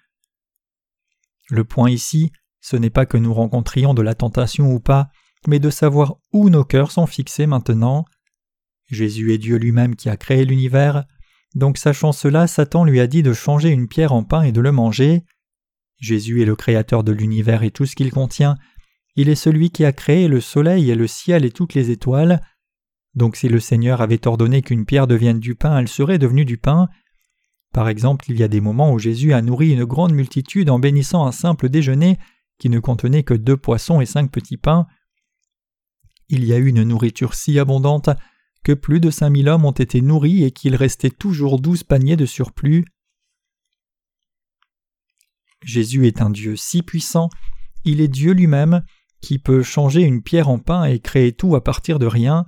Le 1.50 1.64
point 1.64 1.90
ici, 1.90 2.32
ce 2.60 2.76
n'est 2.76 2.90
pas 2.90 3.06
que 3.06 3.18
nous 3.18 3.32
rencontrions 3.32 3.94
de 3.94 4.02
la 4.02 4.14
tentation 4.14 4.72
ou 4.72 4.80
pas, 4.80 5.10
mais 5.46 5.58
de 5.58 5.68
savoir 5.68 6.16
où 6.32 6.48
nos 6.48 6.64
cœurs 6.64 6.90
sont 6.90 7.06
fixés 7.06 7.46
maintenant. 7.46 8.06
Jésus 8.90 9.34
est 9.34 9.38
Dieu 9.38 9.56
lui-même 9.56 9.94
qui 9.94 10.08
a 10.08 10.16
créé 10.16 10.44
l'univers, 10.44 11.04
donc 11.54 11.76
sachant 11.78 12.12
cela, 12.12 12.46
Satan 12.46 12.84
lui 12.84 13.00
a 13.00 13.06
dit 13.06 13.22
de 13.22 13.34
changer 13.34 13.68
une 13.68 13.86
pierre 13.86 14.12
en 14.12 14.24
pain 14.24 14.42
et 14.42 14.52
de 14.52 14.60
le 14.60 14.72
manger. 14.72 15.22
Jésus 16.00 16.42
est 16.42 16.46
le 16.46 16.56
créateur 16.56 17.04
de 17.04 17.12
l'univers 17.12 17.62
et 17.62 17.70
tout 17.70 17.86
ce 17.86 17.94
qu'il 17.94 18.10
contient, 18.10 18.56
il 19.16 19.28
est 19.28 19.36
celui 19.36 19.70
qui 19.70 19.84
a 19.84 19.92
créé 19.92 20.26
le 20.26 20.40
soleil 20.40 20.90
et 20.90 20.96
le 20.96 21.06
ciel 21.06 21.44
et 21.44 21.52
toutes 21.52 21.74
les 21.74 21.90
étoiles, 21.90 22.40
donc 23.14 23.36
si 23.36 23.48
le 23.48 23.60
Seigneur 23.60 24.00
avait 24.00 24.26
ordonné 24.26 24.62
qu'une 24.62 24.84
pierre 24.84 25.06
devienne 25.06 25.40
du 25.40 25.54
pain, 25.54 25.78
elle 25.78 25.88
serait 25.88 26.18
devenue 26.18 26.44
du 26.44 26.58
pain. 26.58 26.88
Par 27.72 27.88
exemple, 27.88 28.24
il 28.28 28.38
y 28.38 28.42
a 28.42 28.48
des 28.48 28.60
moments 28.60 28.92
où 28.92 28.98
Jésus 28.98 29.32
a 29.32 29.42
nourri 29.42 29.72
une 29.72 29.84
grande 29.84 30.12
multitude 30.12 30.70
en 30.70 30.78
bénissant 30.78 31.26
un 31.26 31.32
simple 31.32 31.68
déjeuner 31.68 32.18
qui 32.58 32.68
ne 32.70 32.78
contenait 32.78 33.22
que 33.22 33.34
deux 33.34 33.56
poissons 33.56 34.00
et 34.00 34.06
cinq 34.06 34.30
petits 34.30 34.56
pains. 34.56 34.86
Il 36.28 36.44
y 36.44 36.52
a 36.52 36.58
eu 36.58 36.66
une 36.66 36.84
nourriture 36.84 37.34
si 37.34 37.58
abondante 37.58 38.10
que 38.64 38.72
plus 38.72 39.00
de 39.00 39.10
cinq 39.10 39.30
mille 39.30 39.48
hommes 39.48 39.64
ont 39.64 39.72
été 39.72 40.00
nourris 40.00 40.42
et 40.42 40.50
qu'il 40.50 40.74
restait 40.74 41.10
toujours 41.10 41.60
douze 41.60 41.84
paniers 41.84 42.16
de 42.16 42.26
surplus. 42.26 42.84
Jésus 45.62 46.06
est 46.06 46.20
un 46.20 46.30
Dieu 46.30 46.56
si 46.56 46.82
puissant, 46.82 47.28
il 47.84 48.00
est 48.00 48.08
Dieu 48.08 48.32
lui-même, 48.32 48.82
qui 49.20 49.38
peut 49.38 49.62
changer 49.62 50.02
une 50.02 50.22
pierre 50.22 50.48
en 50.48 50.58
pain 50.58 50.84
et 50.84 50.98
créer 50.98 51.32
tout 51.32 51.54
à 51.56 51.62
partir 51.62 51.98
de 51.98 52.06
rien. 52.06 52.46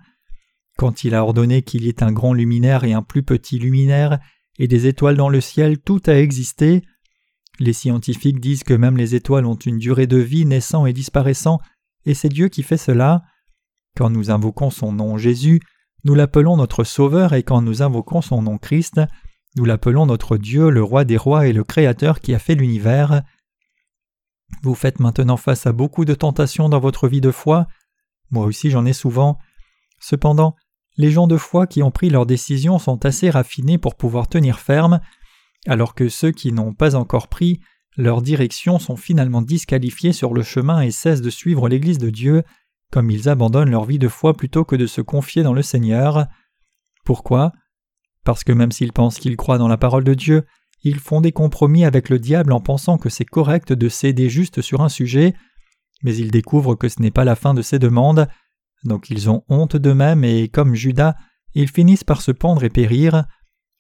Quand 0.76 1.04
il 1.04 1.14
a 1.14 1.23
ordonné 1.23 1.62
qu'il 1.62 1.84
y 1.84 1.89
ait 1.89 2.02
un 2.02 2.12
grand 2.12 2.34
luminaire 2.34 2.84
et 2.84 2.93
un 2.93 3.02
plus 3.02 3.23
petit 3.23 3.58
luminaire, 3.58 4.19
et 4.58 4.69
des 4.69 4.86
étoiles 4.86 5.17
dans 5.17 5.28
le 5.28 5.41
ciel, 5.41 5.78
tout 5.78 6.02
a 6.06 6.19
existé. 6.19 6.82
Les 7.58 7.73
scientifiques 7.73 8.41
disent 8.41 8.65
que 8.65 8.75
même 8.75 8.97
les 8.97 9.15
étoiles 9.15 9.47
ont 9.47 9.56
une 9.56 9.78
durée 9.78 10.06
de 10.06 10.19
vie 10.19 10.45
naissant 10.45 10.86
et 10.86 10.93
disparaissant, 10.93 11.60
et 12.04 12.15
c'est 12.15 12.28
Dieu 12.28 12.49
qui 12.49 12.62
fait 12.62 12.76
cela. 12.76 13.23
Quand 13.97 14.10
nous 14.10 14.30
invoquons 14.30 14.71
son 14.71 14.93
nom 14.93 15.17
Jésus, 15.17 15.60
nous 16.04 16.15
l'appelons 16.15 16.56
notre 16.56 16.84
Sauveur, 16.84 17.32
et 17.32 17.43
quand 17.43 17.62
nous 17.62 17.82
invoquons 17.82 18.21
son 18.21 18.43
nom 18.43 18.58
Christ, 18.58 19.00
nous 19.56 19.65
l'appelons 19.65 20.04
notre 20.04 20.36
Dieu, 20.36 20.69
le 20.69 20.82
Roi 20.82 21.04
des 21.04 21.17
rois 21.17 21.47
et 21.47 21.52
le 21.52 21.65
Créateur 21.65 22.21
qui 22.21 22.34
a 22.34 22.39
fait 22.39 22.54
l'univers. 22.54 23.23
Vous 24.62 24.75
faites 24.75 25.00
maintenant 25.00 25.39
face 25.39 25.67
à 25.67 25.73
beaucoup 25.73 26.04
de 26.04 26.15
tentations 26.15 26.69
dans 26.69 26.78
votre 26.78 27.08
vie 27.08 27.23
de 27.23 27.30
foi. 27.30 27.67
Moi 28.30 28.45
aussi 28.45 28.71
j'en 28.71 28.84
ai 28.84 28.93
souvent. 28.93 29.39
Cependant, 29.99 30.54
les 30.97 31.11
gens 31.11 31.26
de 31.26 31.37
foi 31.37 31.67
qui 31.67 31.82
ont 31.82 31.91
pris 31.91 32.11
leurs 32.11 32.26
décisions 32.26 32.78
sont 32.78 33.04
assez 33.04 33.30
raffinés 33.30 33.78
pour 33.78 33.97
pouvoir 33.97 34.28
tenir 34.28 34.59
ferme, 34.59 35.00
alors 35.67 35.95
que 35.95 36.09
ceux 36.09 36.30
qui 36.30 36.52
n'ont 36.52 36.75
pas 36.75 36.95
encore 36.95 37.28
pris 37.28 37.61
leur 37.97 38.21
direction 38.23 38.78
sont 38.78 38.97
finalement 38.97 39.43
disqualifiés 39.43 40.13
sur 40.13 40.35
le 40.35 40.43
chemin 40.43 40.82
et 40.82 40.91
cessent 40.91 41.23
de 41.23 41.30
suivre 41.30 41.69
l'Église 41.69 41.99
de 41.99 42.11
Dieu, 42.11 42.43
comme 42.93 43.11
ils 43.11 43.28
abandonnent 43.28 43.71
leur 43.71 43.85
vie 43.85 43.99
de 43.99 44.09
foi 44.09 44.35
plutôt 44.35 44.65
que 44.65 44.76
de 44.76 44.87
se 44.87 45.00
confier 45.00 45.43
dans 45.43 45.54
le 45.54 45.63
Seigneur. 45.63 46.26
Pourquoi? 47.04 47.52
Parce 48.25 48.45
que 48.45 48.52
même 48.52 48.73
s'ils 48.73 48.93
pensent 48.93 49.19
qu'ils 49.19 49.37
croient 49.37 49.59
dans 49.59 49.69
la 49.69 49.78
parole 49.78 50.04
de 50.04 50.15
Dieu, 50.15 50.45
ils 50.82 50.99
font 50.99 51.21
des 51.21 51.32
compromis 51.32 51.85
avec 51.85 52.11
le 52.11 52.19
diable 52.19 52.52
en 52.52 52.61
pensant 52.61 52.99
que 52.99 53.09
c'est 53.09 53.25
correct 53.25 53.73
de 53.73 53.89
céder 53.89 54.28
juste 54.28 54.61
sur 54.61 54.82
un 54.82 54.89
sujet, 54.89 55.35
mais 56.02 56.15
ils 56.17 56.30
découvrent 56.30 56.75
que 56.75 56.89
ce 56.89 57.00
n'est 57.00 57.11
pas 57.11 57.25
la 57.25 57.35
fin 57.35 57.54
de 57.54 57.63
ces 57.63 57.78
demandes, 57.78 58.28
donc 58.84 59.10
ils 59.10 59.28
ont 59.30 59.45
honte 59.49 59.76
d'eux-mêmes 59.76 60.25
et, 60.25 60.49
comme 60.49 60.75
Judas, 60.75 61.15
ils 61.54 61.69
finissent 61.69 62.04
par 62.04 62.23
se 62.23 62.32
pendre 62.32 62.65
et 62.65 62.71
périr. 62.71 63.25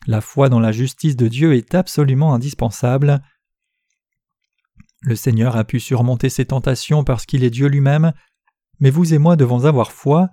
La 0.06 0.20
foi 0.20 0.48
dans 0.48 0.60
la 0.60 0.72
justice 0.72 1.16
de 1.16 1.28
Dieu 1.28 1.54
est 1.54 1.74
absolument 1.74 2.34
indispensable. 2.34 3.22
Le 5.02 5.14
Seigneur 5.14 5.56
a 5.56 5.64
pu 5.64 5.78
surmonter 5.78 6.28
ces 6.28 6.46
tentations 6.46 7.04
parce 7.04 7.26
qu'il 7.26 7.44
est 7.44 7.50
Dieu 7.50 7.68
lui-même, 7.68 8.12
mais 8.80 8.90
vous 8.90 9.14
et 9.14 9.18
moi 9.18 9.36
devons 9.36 9.64
avoir 9.64 9.92
foi. 9.92 10.30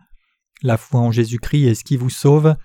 La 0.61 0.77
foi 0.77 1.01
en 1.01 1.11
Jésus-Christ 1.11 1.67
est 1.67 1.75
ce 1.75 1.83
qui 1.83 1.97
vous 1.97 2.09
sauve. 2.09 2.55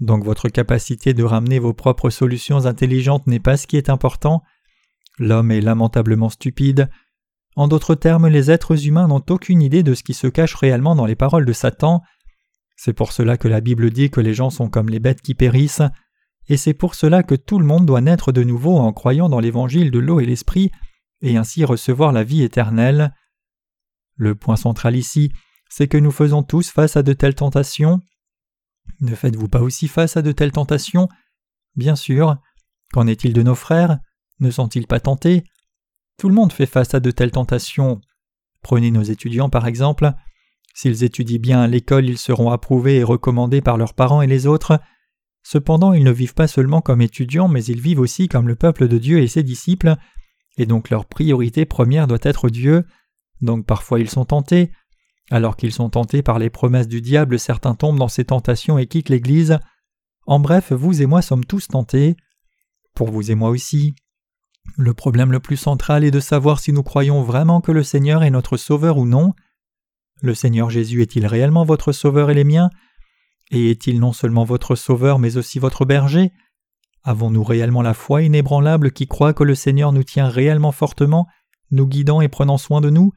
Donc 0.00 0.24
votre 0.24 0.48
capacité 0.48 1.14
de 1.14 1.22
ramener 1.22 1.58
vos 1.58 1.74
propres 1.74 2.10
solutions 2.10 2.66
intelligentes 2.66 3.26
n'est 3.26 3.40
pas 3.40 3.56
ce 3.56 3.66
qui 3.66 3.76
est 3.76 3.90
important. 3.90 4.42
L'homme 5.18 5.50
est 5.50 5.60
lamentablement 5.60 6.30
stupide. 6.30 6.88
En 7.56 7.68
d'autres 7.68 7.94
termes, 7.94 8.28
les 8.28 8.50
êtres 8.50 8.86
humains 8.86 9.06
n'ont 9.06 9.24
aucune 9.30 9.62
idée 9.62 9.82
de 9.82 9.94
ce 9.94 10.02
qui 10.02 10.14
se 10.14 10.26
cache 10.26 10.54
réellement 10.54 10.96
dans 10.96 11.06
les 11.06 11.14
paroles 11.14 11.44
de 11.44 11.52
Satan. 11.52 12.02
C'est 12.76 12.92
pour 12.92 13.12
cela 13.12 13.36
que 13.36 13.48
la 13.48 13.60
Bible 13.60 13.90
dit 13.90 14.10
que 14.10 14.20
les 14.20 14.34
gens 14.34 14.50
sont 14.50 14.68
comme 14.68 14.88
les 14.88 14.98
bêtes 14.98 15.22
qui 15.22 15.34
périssent, 15.34 15.82
et 16.48 16.56
c'est 16.56 16.74
pour 16.74 16.94
cela 16.94 17.22
que 17.22 17.34
tout 17.34 17.58
le 17.58 17.64
monde 17.64 17.86
doit 17.86 18.00
naître 18.00 18.32
de 18.32 18.42
nouveau 18.42 18.76
en 18.76 18.92
croyant 18.92 19.28
dans 19.28 19.40
l'évangile 19.40 19.90
de 19.90 19.98
l'eau 19.98 20.20
et 20.20 20.26
l'esprit, 20.26 20.72
et 21.22 21.36
ainsi 21.36 21.64
recevoir 21.64 22.12
la 22.12 22.24
vie 22.24 22.42
éternelle. 22.42 23.14
Le 24.16 24.34
point 24.34 24.56
central 24.56 24.96
ici, 24.96 25.32
c'est 25.68 25.88
que 25.88 25.96
nous 25.96 26.10
faisons 26.10 26.42
tous 26.42 26.70
face 26.70 26.96
à 26.96 27.02
de 27.02 27.12
telles 27.12 27.34
tentations. 27.34 28.00
Ne 29.00 29.14
faites-vous 29.14 29.48
pas 29.48 29.62
aussi 29.62 29.88
face 29.88 30.16
à 30.16 30.22
de 30.22 30.32
telles 30.32 30.52
tentations? 30.52 31.08
Bien 31.76 31.96
sûr. 31.96 32.36
Qu'en 32.92 33.06
est-il 33.06 33.32
de 33.32 33.42
nos 33.42 33.54
frères? 33.54 33.98
Ne 34.40 34.50
sont-ils 34.50 34.86
pas 34.86 35.00
tentés? 35.00 35.44
Tout 36.18 36.28
le 36.28 36.34
monde 36.34 36.52
fait 36.52 36.66
face 36.66 36.94
à 36.94 37.00
de 37.00 37.10
telles 37.10 37.30
tentations. 37.30 38.00
Prenez 38.62 38.90
nos 38.90 39.02
étudiants 39.02 39.50
par 39.50 39.66
exemple. 39.66 40.12
S'ils 40.74 41.04
étudient 41.04 41.38
bien 41.38 41.60
à 41.60 41.66
l'école, 41.66 42.08
ils 42.08 42.18
seront 42.18 42.50
approuvés 42.50 42.96
et 42.96 43.04
recommandés 43.04 43.60
par 43.60 43.76
leurs 43.76 43.94
parents 43.94 44.22
et 44.22 44.26
les 44.26 44.46
autres. 44.46 44.80
Cependant, 45.42 45.92
ils 45.92 46.02
ne 46.02 46.10
vivent 46.10 46.34
pas 46.34 46.48
seulement 46.48 46.80
comme 46.80 47.02
étudiants, 47.02 47.48
mais 47.48 47.64
ils 47.64 47.80
vivent 47.80 48.00
aussi 48.00 48.28
comme 48.28 48.48
le 48.48 48.56
peuple 48.56 48.88
de 48.88 48.98
Dieu 48.98 49.20
et 49.20 49.28
ses 49.28 49.42
disciples, 49.42 49.94
et 50.56 50.66
donc 50.66 50.90
leur 50.90 51.04
priorité 51.04 51.64
première 51.64 52.06
doit 52.06 52.18
être 52.22 52.48
Dieu. 52.48 52.84
Donc 53.40 53.66
parfois 53.66 54.00
ils 54.00 54.10
sont 54.10 54.24
tentés. 54.24 54.72
Alors 55.30 55.56
qu'ils 55.56 55.72
sont 55.72 55.90
tentés 55.90 56.22
par 56.22 56.38
les 56.38 56.50
promesses 56.50 56.88
du 56.88 57.00
diable, 57.00 57.38
certains 57.38 57.74
tombent 57.74 57.98
dans 57.98 58.08
ces 58.08 58.24
tentations 58.24 58.78
et 58.78 58.86
quittent 58.86 59.08
l'Église. 59.08 59.58
En 60.26 60.38
bref, 60.38 60.72
vous 60.72 61.02
et 61.02 61.06
moi 61.06 61.22
sommes 61.22 61.44
tous 61.44 61.68
tentés. 61.68 62.16
Pour 62.94 63.10
vous 63.10 63.30
et 63.30 63.34
moi 63.34 63.50
aussi. 63.50 63.94
Le 64.76 64.94
problème 64.94 65.30
le 65.30 65.40
plus 65.40 65.56
central 65.56 66.04
est 66.04 66.10
de 66.10 66.20
savoir 66.20 66.58
si 66.58 66.72
nous 66.72 66.82
croyons 66.82 67.22
vraiment 67.22 67.60
que 67.60 67.72
le 67.72 67.82
Seigneur 67.82 68.22
est 68.22 68.30
notre 68.30 68.56
Sauveur 68.56 68.98
ou 68.98 69.06
non. 69.06 69.32
Le 70.20 70.34
Seigneur 70.34 70.70
Jésus 70.70 71.02
est-il 71.02 71.26
réellement 71.26 71.64
votre 71.64 71.92
Sauveur 71.92 72.30
et 72.30 72.34
les 72.34 72.44
miens? 72.44 72.70
Et 73.50 73.70
est-il 73.70 74.00
non 74.00 74.12
seulement 74.12 74.44
votre 74.44 74.74
Sauveur 74.74 75.18
mais 75.18 75.36
aussi 75.36 75.58
votre 75.58 75.84
berger? 75.84 76.32
Avons-nous 77.04 77.44
réellement 77.44 77.82
la 77.82 77.94
foi 77.94 78.22
inébranlable 78.22 78.90
qui 78.90 79.06
croit 79.06 79.34
que 79.34 79.44
le 79.44 79.54
Seigneur 79.54 79.92
nous 79.92 80.02
tient 80.02 80.28
réellement 80.28 80.72
fortement, 80.72 81.28
nous 81.70 81.86
guidant 81.86 82.20
et 82.20 82.28
prenant 82.28 82.58
soin 82.58 82.80
de 82.80 82.90
nous? 82.90 83.12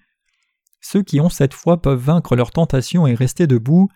Ceux 0.81 1.01
qui 1.01 1.19
ont 1.19 1.29
cette 1.29 1.53
foi 1.53 1.81
peuvent 1.81 1.99
vaincre 1.99 2.35
leurs 2.35 2.51
tentations 2.51 3.07
et 3.07 3.15
rester 3.15 3.47
debout. 3.47 3.89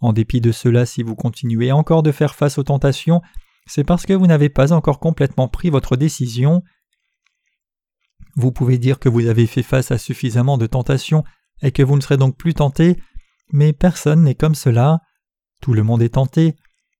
En 0.00 0.12
dépit 0.12 0.40
de 0.40 0.52
cela, 0.52 0.86
si 0.86 1.02
vous 1.02 1.16
continuez 1.16 1.72
encore 1.72 2.02
de 2.02 2.12
faire 2.12 2.34
face 2.34 2.58
aux 2.58 2.62
tentations, 2.62 3.22
c'est 3.66 3.84
parce 3.84 4.04
que 4.06 4.12
vous 4.12 4.26
n'avez 4.26 4.50
pas 4.50 4.72
encore 4.72 5.00
complètement 5.00 5.48
pris 5.48 5.70
votre 5.70 5.96
décision. 5.96 6.62
Vous 8.36 8.52
pouvez 8.52 8.78
dire 8.78 8.98
que 8.98 9.08
vous 9.08 9.26
avez 9.26 9.46
fait 9.46 9.62
face 9.62 9.90
à 9.90 9.98
suffisamment 9.98 10.58
de 10.58 10.66
tentations 10.66 11.24
et 11.62 11.72
que 11.72 11.82
vous 11.82 11.96
ne 11.96 12.00
serez 12.00 12.16
donc 12.16 12.36
plus 12.36 12.54
tenté, 12.54 12.98
mais 13.52 13.72
personne 13.72 14.24
n'est 14.24 14.34
comme 14.34 14.54
cela. 14.54 15.00
Tout 15.60 15.72
le 15.72 15.82
monde 15.82 16.02
est 16.02 16.14
tenté. 16.14 16.56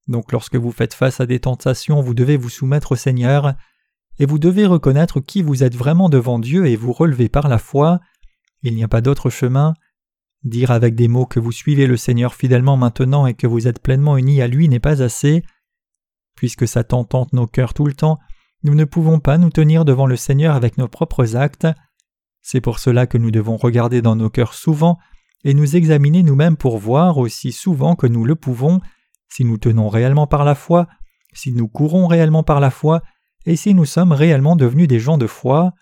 Donc 0.06 0.32
lorsque 0.32 0.56
vous 0.56 0.72
faites 0.72 0.94
face 0.94 1.20
à 1.20 1.26
des 1.26 1.40
tentations, 1.40 2.00
vous 2.00 2.14
devez 2.14 2.36
vous 2.36 2.50
soumettre 2.50 2.92
au 2.92 2.96
Seigneur. 2.96 3.54
et 4.20 4.26
vous 4.26 4.38
devez 4.38 4.64
reconnaître 4.64 5.18
qui 5.18 5.42
vous 5.42 5.64
êtes 5.64 5.74
vraiment 5.74 6.08
devant 6.08 6.38
Dieu 6.38 6.66
et 6.66 6.76
vous 6.76 6.92
relever 6.92 7.28
par 7.28 7.48
la 7.48 7.58
foi. 7.58 7.98
Il 8.62 8.76
n'y 8.76 8.84
a 8.84 8.88
pas 8.88 9.00
d'autre 9.00 9.28
chemin. 9.28 9.74
Dire 10.44 10.70
avec 10.70 10.94
des 10.94 11.08
mots 11.08 11.26
que 11.26 11.40
vous 11.40 11.50
suivez 11.50 11.88
le 11.88 11.96
Seigneur 11.96 12.34
fidèlement 12.34 12.76
maintenant 12.76 13.26
et 13.26 13.34
que 13.34 13.48
vous 13.48 13.66
êtes 13.66 13.82
pleinement 13.82 14.16
unis 14.16 14.40
à 14.40 14.46
lui 14.46 14.68
n'est 14.68 14.78
pas 14.78 15.02
assez. 15.02 15.42
Puisque 16.36 16.68
Satan 16.68 17.02
tente 17.04 17.32
nos 17.32 17.48
cœurs 17.48 17.74
tout 17.74 17.86
le 17.86 17.94
temps, 17.94 18.20
nous 18.64 18.74
ne 18.74 18.84
pouvons 18.84 19.20
pas 19.20 19.38
nous 19.38 19.50
tenir 19.50 19.84
devant 19.84 20.06
le 20.06 20.16
Seigneur 20.16 20.56
avec 20.56 20.78
nos 20.78 20.88
propres 20.88 21.36
actes. 21.36 21.68
C'est 22.42 22.60
pour 22.60 22.78
cela 22.78 23.06
que 23.06 23.18
nous 23.18 23.30
devons 23.30 23.56
regarder 23.56 24.02
dans 24.02 24.16
nos 24.16 24.30
cœurs 24.30 24.54
souvent 24.54 24.98
et 25.44 25.54
nous 25.54 25.76
examiner 25.76 26.22
nous-mêmes 26.22 26.56
pour 26.56 26.78
voir 26.78 27.18
aussi 27.18 27.52
souvent 27.52 27.94
que 27.94 28.06
nous 28.06 28.24
le 28.24 28.34
pouvons 28.34 28.80
si 29.28 29.44
nous 29.44 29.58
tenons 29.58 29.88
réellement 29.88 30.26
par 30.26 30.44
la 30.44 30.54
foi, 30.54 30.86
si 31.32 31.52
nous 31.52 31.68
courons 31.68 32.06
réellement 32.06 32.44
par 32.44 32.60
la 32.60 32.70
foi, 32.70 33.02
et 33.46 33.56
si 33.56 33.74
nous 33.74 33.84
sommes 33.84 34.12
réellement 34.12 34.54
devenus 34.54 34.86
des 34.86 35.00
gens 35.00 35.18
de 35.18 35.26
foi. 35.26 35.72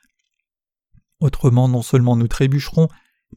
Autrement, 1.20 1.68
non 1.68 1.82
seulement 1.82 2.16
nous 2.16 2.28
trébucherons, 2.28 2.88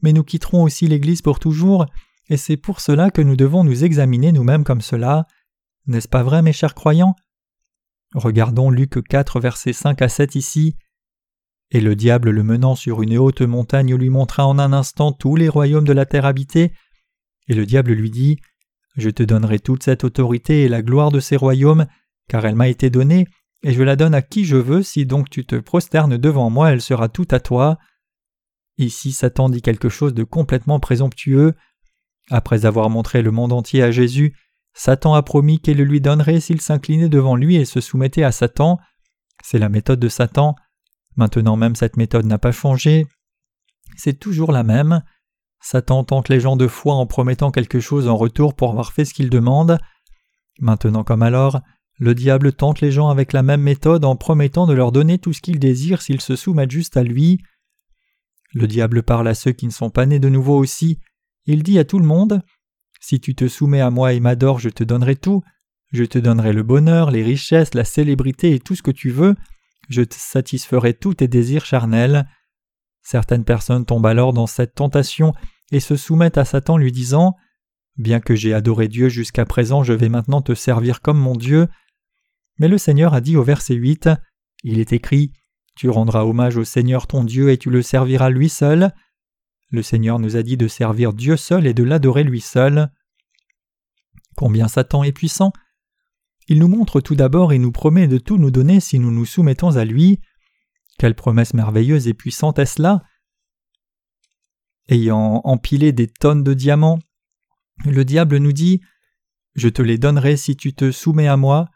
mais 0.02 0.12
nous 0.12 0.24
quitterons 0.24 0.62
aussi 0.62 0.88
l'Église 0.88 1.20
pour 1.20 1.38
toujours, 1.38 1.86
et 2.28 2.36
c'est 2.36 2.56
pour 2.56 2.80
cela 2.80 3.10
que 3.10 3.20
nous 3.20 3.36
devons 3.36 3.62
nous 3.62 3.84
examiner 3.84 4.32
nous-mêmes 4.32 4.64
comme 4.64 4.80
cela. 4.80 5.26
N'est-ce 5.86 6.08
pas 6.08 6.22
vrai, 6.22 6.42
mes 6.42 6.54
chers 6.54 6.74
croyants? 6.74 7.14
Regardons 8.14 8.70
Luc 8.70 9.02
4, 9.02 9.40
versets 9.40 9.72
5 9.72 10.00
à 10.02 10.08
7 10.08 10.34
ici. 10.34 10.76
Et 11.70 11.80
le 11.80 11.96
diable 11.96 12.30
le 12.30 12.42
menant 12.42 12.76
sur 12.76 13.02
une 13.02 13.18
haute 13.18 13.42
montagne 13.42 13.94
lui 13.94 14.08
montra 14.08 14.46
en 14.46 14.58
un 14.58 14.72
instant 14.72 15.12
tous 15.12 15.36
les 15.36 15.48
royaumes 15.48 15.84
de 15.84 15.92
la 15.92 16.06
terre 16.06 16.24
habités. 16.24 16.72
Et 17.48 17.54
le 17.54 17.66
diable 17.66 17.92
lui 17.92 18.10
dit 18.10 18.38
Je 18.96 19.10
te 19.10 19.22
donnerai 19.22 19.58
toute 19.58 19.82
cette 19.82 20.04
autorité 20.04 20.62
et 20.62 20.68
la 20.68 20.82
gloire 20.82 21.10
de 21.10 21.20
ces 21.20 21.36
royaumes, 21.36 21.86
car 22.28 22.46
elle 22.46 22.54
m'a 22.54 22.68
été 22.68 22.90
donnée, 22.90 23.26
et 23.62 23.72
je 23.72 23.82
la 23.82 23.96
donne 23.96 24.14
à 24.14 24.22
qui 24.22 24.44
je 24.44 24.56
veux, 24.56 24.82
si 24.82 25.06
donc 25.06 25.28
tu 25.28 25.44
te 25.44 25.56
prosternes 25.56 26.18
devant 26.18 26.50
moi, 26.50 26.70
elle 26.70 26.80
sera 26.80 27.08
toute 27.08 27.32
à 27.32 27.40
toi. 27.40 27.78
Ici 28.78 29.12
Satan 29.12 29.48
dit 29.48 29.62
quelque 29.62 29.88
chose 29.88 30.14
de 30.14 30.22
complètement 30.24 30.78
présomptueux. 30.78 31.54
Après 32.30 32.66
avoir 32.66 32.90
montré 32.90 33.22
le 33.22 33.30
monde 33.30 33.52
entier 33.52 33.82
à 33.82 33.90
Jésus, 33.90 34.36
Satan 34.78 35.14
a 35.14 35.22
promis 35.22 35.58
qu'il 35.58 35.78
le 35.78 35.84
lui 35.84 36.02
donnerait 36.02 36.38
s'il 36.38 36.60
s'inclinait 36.60 37.08
devant 37.08 37.34
lui 37.34 37.56
et 37.56 37.64
se 37.64 37.80
soumettait 37.80 38.24
à 38.24 38.30
Satan. 38.30 38.78
C'est 39.42 39.58
la 39.58 39.70
méthode 39.70 39.98
de 39.98 40.10
Satan. 40.10 40.54
Maintenant 41.16 41.56
même 41.56 41.74
cette 41.74 41.96
méthode 41.96 42.26
n'a 42.26 42.38
pas 42.38 42.52
changé. 42.52 43.06
C'est 43.96 44.18
toujours 44.18 44.52
la 44.52 44.64
même. 44.64 45.02
Satan 45.62 46.04
tente 46.04 46.28
les 46.28 46.40
gens 46.40 46.56
de 46.56 46.68
foi 46.68 46.94
en 46.94 47.06
promettant 47.06 47.50
quelque 47.50 47.80
chose 47.80 48.06
en 48.06 48.16
retour 48.16 48.54
pour 48.54 48.70
avoir 48.70 48.92
fait 48.92 49.06
ce 49.06 49.14
qu'il 49.14 49.30
demande. 49.30 49.78
Maintenant 50.60 51.04
comme 51.04 51.22
alors, 51.22 51.62
le 51.98 52.14
diable 52.14 52.52
tente 52.52 52.82
les 52.82 52.92
gens 52.92 53.08
avec 53.08 53.32
la 53.32 53.42
même 53.42 53.62
méthode 53.62 54.04
en 54.04 54.14
promettant 54.14 54.66
de 54.66 54.74
leur 54.74 54.92
donner 54.92 55.18
tout 55.18 55.32
ce 55.32 55.40
qu'ils 55.40 55.58
désirent 55.58 56.02
s'ils 56.02 56.20
se 56.20 56.36
soumettent 56.36 56.70
juste 56.70 56.98
à 56.98 57.02
lui. 57.02 57.40
Le 58.52 58.66
diable 58.66 59.02
parle 59.02 59.28
à 59.28 59.34
ceux 59.34 59.52
qui 59.52 59.64
ne 59.64 59.72
sont 59.72 59.90
pas 59.90 60.04
nés 60.04 60.18
de 60.18 60.28
nouveau 60.28 60.58
aussi. 60.58 61.00
Il 61.46 61.62
dit 61.62 61.78
à 61.78 61.86
tout 61.86 61.98
le 61.98 62.04
monde 62.04 62.42
Si 63.08 63.20
tu 63.20 63.36
te 63.36 63.46
soumets 63.46 63.82
à 63.82 63.90
moi 63.90 64.14
et 64.14 64.18
m'adores, 64.18 64.58
je 64.58 64.68
te 64.68 64.82
donnerai 64.82 65.14
tout. 65.14 65.44
Je 65.92 66.02
te 66.02 66.18
donnerai 66.18 66.52
le 66.52 66.64
bonheur, 66.64 67.12
les 67.12 67.22
richesses, 67.22 67.72
la 67.74 67.84
célébrité 67.84 68.52
et 68.52 68.58
tout 68.58 68.74
ce 68.74 68.82
que 68.82 68.90
tu 68.90 69.10
veux. 69.10 69.36
Je 69.88 70.02
te 70.02 70.16
satisferai 70.16 70.92
tous 70.92 71.14
tes 71.14 71.28
désirs 71.28 71.64
charnels. 71.64 72.28
Certaines 73.02 73.44
personnes 73.44 73.84
tombent 73.84 74.06
alors 74.06 74.32
dans 74.32 74.48
cette 74.48 74.74
tentation 74.74 75.34
et 75.70 75.78
se 75.78 75.94
soumettent 75.94 76.36
à 76.36 76.44
Satan 76.44 76.78
lui 76.78 76.90
disant 76.90 77.36
Bien 77.96 78.18
que 78.18 78.34
j'ai 78.34 78.52
adoré 78.52 78.88
Dieu 78.88 79.08
jusqu'à 79.08 79.44
présent, 79.44 79.84
je 79.84 79.92
vais 79.92 80.08
maintenant 80.08 80.42
te 80.42 80.56
servir 80.56 81.00
comme 81.00 81.20
mon 81.20 81.36
Dieu. 81.36 81.68
Mais 82.58 82.66
le 82.66 82.76
Seigneur 82.76 83.14
a 83.14 83.20
dit 83.20 83.36
au 83.36 83.44
verset 83.44 83.74
8 83.74 84.10
Il 84.64 84.80
est 84.80 84.92
écrit 84.92 85.32
Tu 85.76 85.88
rendras 85.90 86.24
hommage 86.24 86.56
au 86.56 86.64
Seigneur 86.64 87.06
ton 87.06 87.22
Dieu 87.22 87.50
et 87.50 87.56
tu 87.56 87.70
le 87.70 87.82
serviras 87.82 88.30
lui 88.30 88.48
seul. 88.48 88.92
Le 89.70 89.84
Seigneur 89.84 90.18
nous 90.18 90.36
a 90.36 90.42
dit 90.42 90.56
de 90.56 90.66
servir 90.66 91.12
Dieu 91.12 91.36
seul 91.36 91.68
et 91.68 91.74
de 91.74 91.84
l'adorer 91.84 92.24
lui 92.24 92.40
seul. 92.40 92.90
Combien 94.36 94.68
Satan 94.68 95.02
est 95.02 95.12
puissant 95.12 95.52
Il 96.48 96.58
nous 96.58 96.68
montre 96.68 97.00
tout 97.00 97.16
d'abord 97.16 97.52
et 97.52 97.58
nous 97.58 97.72
promet 97.72 98.06
de 98.06 98.18
tout 98.18 98.38
nous 98.38 98.50
donner 98.50 98.80
si 98.80 98.98
nous 98.98 99.10
nous 99.10 99.24
soumettons 99.24 99.76
à 99.76 99.84
lui. 99.84 100.20
Quelle 100.98 101.14
promesse 101.14 101.54
merveilleuse 101.54 102.08
et 102.08 102.14
puissante 102.14 102.58
est-ce 102.58 102.80
là 102.80 103.02
Ayant 104.88 105.40
empilé 105.44 105.92
des 105.92 106.06
tonnes 106.06 106.44
de 106.44 106.54
diamants, 106.54 107.00
le 107.84 108.04
diable 108.04 108.38
nous 108.38 108.52
dit 108.52 108.80
Je 109.54 109.68
te 109.68 109.82
les 109.82 109.98
donnerai 109.98 110.36
si 110.36 110.56
tu 110.56 110.74
te 110.74 110.90
soumets 110.90 111.28
à 111.28 111.36
moi. 111.36 111.68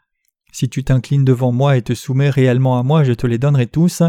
Si 0.51 0.69
tu 0.69 0.83
t'inclines 0.83 1.25
devant 1.25 1.51
moi 1.51 1.77
et 1.77 1.81
te 1.81 1.93
soumets 1.93 2.29
réellement 2.29 2.77
à 2.77 2.83
moi, 2.83 3.03
je 3.03 3.13
te 3.13 3.27
les 3.27 3.37
donnerai 3.37 3.67
tous. 3.67 4.03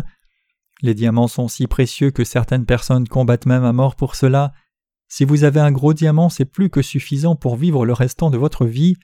Les 0.82 0.94
diamants 0.94 1.28
sont 1.28 1.48
si 1.48 1.66
précieux 1.66 2.10
que 2.10 2.24
certaines 2.24 2.66
personnes 2.66 3.06
combattent 3.06 3.46
même 3.46 3.64
à 3.64 3.72
mort 3.72 3.94
pour 3.94 4.16
cela. 4.16 4.52
Si 5.14 5.26
vous 5.26 5.44
avez 5.44 5.60
un 5.60 5.72
gros 5.72 5.92
diamant, 5.92 6.30
c'est 6.30 6.46
plus 6.46 6.70
que 6.70 6.80
suffisant 6.80 7.36
pour 7.36 7.56
vivre 7.56 7.84
le 7.84 7.92
restant 7.92 8.30
de 8.30 8.38
votre 8.38 8.64
vie. 8.64 8.96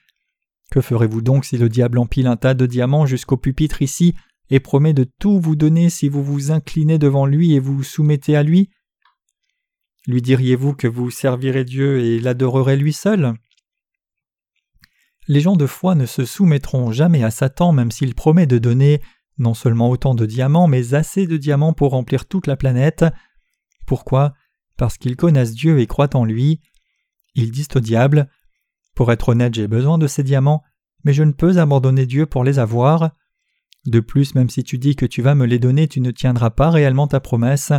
Que 0.70 0.80
ferez-vous 0.80 1.20
donc 1.20 1.44
si 1.44 1.58
le 1.58 1.68
diable 1.68 1.98
empile 1.98 2.28
un 2.28 2.38
tas 2.38 2.54
de 2.54 2.64
diamants 2.64 3.04
jusqu'au 3.04 3.36
pupitre 3.36 3.82
ici 3.82 4.14
et 4.48 4.58
promet 4.58 4.94
de 4.94 5.04
tout 5.04 5.38
vous 5.38 5.54
donner 5.54 5.90
si 5.90 6.08
vous 6.08 6.24
vous 6.24 6.50
inclinez 6.50 6.96
devant 6.96 7.26
lui 7.26 7.52
et 7.52 7.60
vous 7.60 7.82
soumettez 7.82 8.36
à 8.36 8.42
lui? 8.42 8.70
Lui 10.06 10.22
diriez-vous 10.22 10.72
que 10.72 10.86
vous 10.86 11.10
servirez 11.10 11.64
Dieu 11.64 12.00
et 12.00 12.20
l'adorerez 12.20 12.78
lui 12.78 12.94
seul? 12.94 13.34
Les 15.26 15.42
gens 15.42 15.56
de 15.56 15.66
foi 15.66 15.94
ne 15.94 16.06
se 16.06 16.24
soumettront 16.24 16.90
jamais 16.90 17.22
à 17.22 17.30
Satan 17.30 17.72
même 17.72 17.90
s'il 17.90 18.14
promet 18.14 18.46
de 18.46 18.56
donner 18.56 19.02
non 19.36 19.52
seulement 19.52 19.90
autant 19.90 20.14
de 20.14 20.24
diamants, 20.24 20.68
mais 20.68 20.94
assez 20.94 21.26
de 21.26 21.36
diamants 21.36 21.74
pour 21.74 21.90
remplir 21.90 22.24
toute 22.24 22.46
la 22.46 22.56
planète. 22.56 23.04
Pourquoi? 23.86 24.32
Parce 24.78 24.96
qu'ils 24.96 25.16
connaissent 25.16 25.54
Dieu 25.54 25.80
et 25.80 25.86
croient 25.86 26.16
en 26.16 26.24
lui. 26.24 26.60
Ils 27.34 27.50
disent 27.50 27.68
au 27.74 27.80
diable 27.80 28.30
Pour 28.94 29.12
être 29.12 29.28
honnête, 29.28 29.54
j'ai 29.54 29.68
besoin 29.68 29.98
de 29.98 30.06
ces 30.06 30.22
diamants, 30.22 30.62
mais 31.04 31.12
je 31.12 31.24
ne 31.24 31.32
peux 31.32 31.58
abandonner 31.58 32.06
Dieu 32.06 32.24
pour 32.24 32.44
les 32.44 32.58
avoir. 32.58 33.10
De 33.86 34.00
plus, 34.00 34.34
même 34.34 34.48
si 34.48 34.64
tu 34.64 34.78
dis 34.78 34.96
que 34.96 35.06
tu 35.06 35.20
vas 35.20 35.34
me 35.34 35.44
les 35.44 35.58
donner, 35.58 35.88
tu 35.88 36.00
ne 36.00 36.10
tiendras 36.10 36.50
pas 36.50 36.70
réellement 36.70 37.06
ta 37.06 37.20
promesse. 37.20 37.72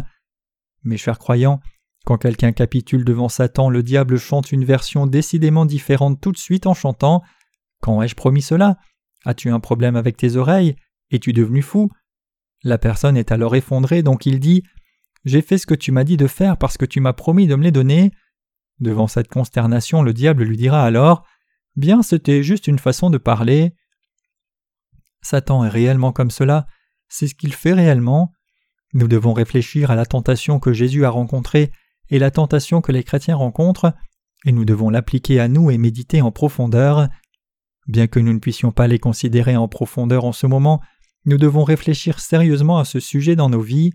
Mes 0.83 0.97
chers 0.97 1.17
croyants, 1.17 1.59
quand 2.05 2.17
quelqu'un 2.17 2.51
capitule 2.51 3.03
devant 3.03 3.29
Satan, 3.29 3.69
le 3.69 3.83
diable 3.83 4.17
chante 4.17 4.51
une 4.51 4.65
version 4.65 5.07
décidément 5.07 5.65
différente 5.65 6.21
tout 6.21 6.31
de 6.31 6.37
suite 6.37 6.67
en 6.67 6.73
chantant 6.73 7.23
quand 7.81 8.01
ai-je 8.01 8.15
promis 8.15 8.41
cela? 8.41 8.77
As-tu 9.25 9.49
un 9.49 9.59
problème 9.59 9.95
avec 9.95 10.17
tes 10.17 10.35
oreilles? 10.35 10.75
Es-tu 11.11 11.33
devenu 11.33 11.61
fou? 11.61 11.89
La 12.63 12.77
personne 12.77 13.17
est 13.17 13.31
alors 13.31 13.55
effondrée, 13.55 14.03
donc 14.03 14.25
il 14.25 14.39
dit 14.39 14.63
J'ai 15.25 15.41
fait 15.41 15.57
ce 15.57 15.67
que 15.67 15.75
tu 15.75 15.91
m'as 15.91 16.03
dit 16.03 16.17
de 16.17 16.27
faire 16.27 16.57
parce 16.57 16.77
que 16.77 16.85
tu 16.85 16.99
m'as 16.99 17.13
promis 17.13 17.47
de 17.47 17.55
me 17.55 17.63
les 17.63 17.71
donner. 17.71 18.11
Devant 18.79 19.07
cette 19.07 19.27
consternation, 19.27 20.01
le 20.01 20.13
diable 20.13 20.43
lui 20.43 20.57
dira 20.57 20.83
alors 20.83 21.25
Bien, 21.75 22.01
c'était 22.01 22.43
juste 22.43 22.67
une 22.67 22.79
façon 22.79 23.09
de 23.09 23.17
parler. 23.17 23.73
Satan 25.21 25.65
est 25.65 25.69
réellement 25.69 26.11
comme 26.11 26.31
cela, 26.31 26.67
c'est 27.09 27.27
ce 27.27 27.35
qu'il 27.35 27.53
fait 27.53 27.73
réellement. 27.73 28.31
Nous 28.93 29.07
devons 29.07 29.33
réfléchir 29.33 29.91
à 29.91 29.95
la 29.95 30.05
tentation 30.05 30.59
que 30.59 30.73
Jésus 30.73 31.05
a 31.05 31.09
rencontrée 31.09 31.71
et 32.09 32.19
la 32.19 32.31
tentation 32.31 32.81
que 32.81 32.91
les 32.91 33.03
chrétiens 33.03 33.35
rencontrent, 33.35 33.93
et 34.45 34.51
nous 34.51 34.65
devons 34.65 34.89
l'appliquer 34.89 35.39
à 35.39 35.47
nous 35.47 35.69
et 35.69 35.77
méditer 35.77 36.21
en 36.21 36.31
profondeur. 36.31 37.07
Bien 37.87 38.07
que 38.07 38.19
nous 38.19 38.33
ne 38.33 38.39
puissions 38.39 38.71
pas 38.71 38.87
les 38.87 38.99
considérer 38.99 39.55
en 39.55 39.67
profondeur 39.67 40.25
en 40.25 40.31
ce 40.31 40.47
moment, 40.47 40.81
nous 41.25 41.37
devons 41.37 41.63
réfléchir 41.63 42.19
sérieusement 42.19 42.79
à 42.79 42.85
ce 42.85 42.99
sujet 42.99 43.35
dans 43.35 43.49
nos 43.49 43.61
vies. 43.61 43.91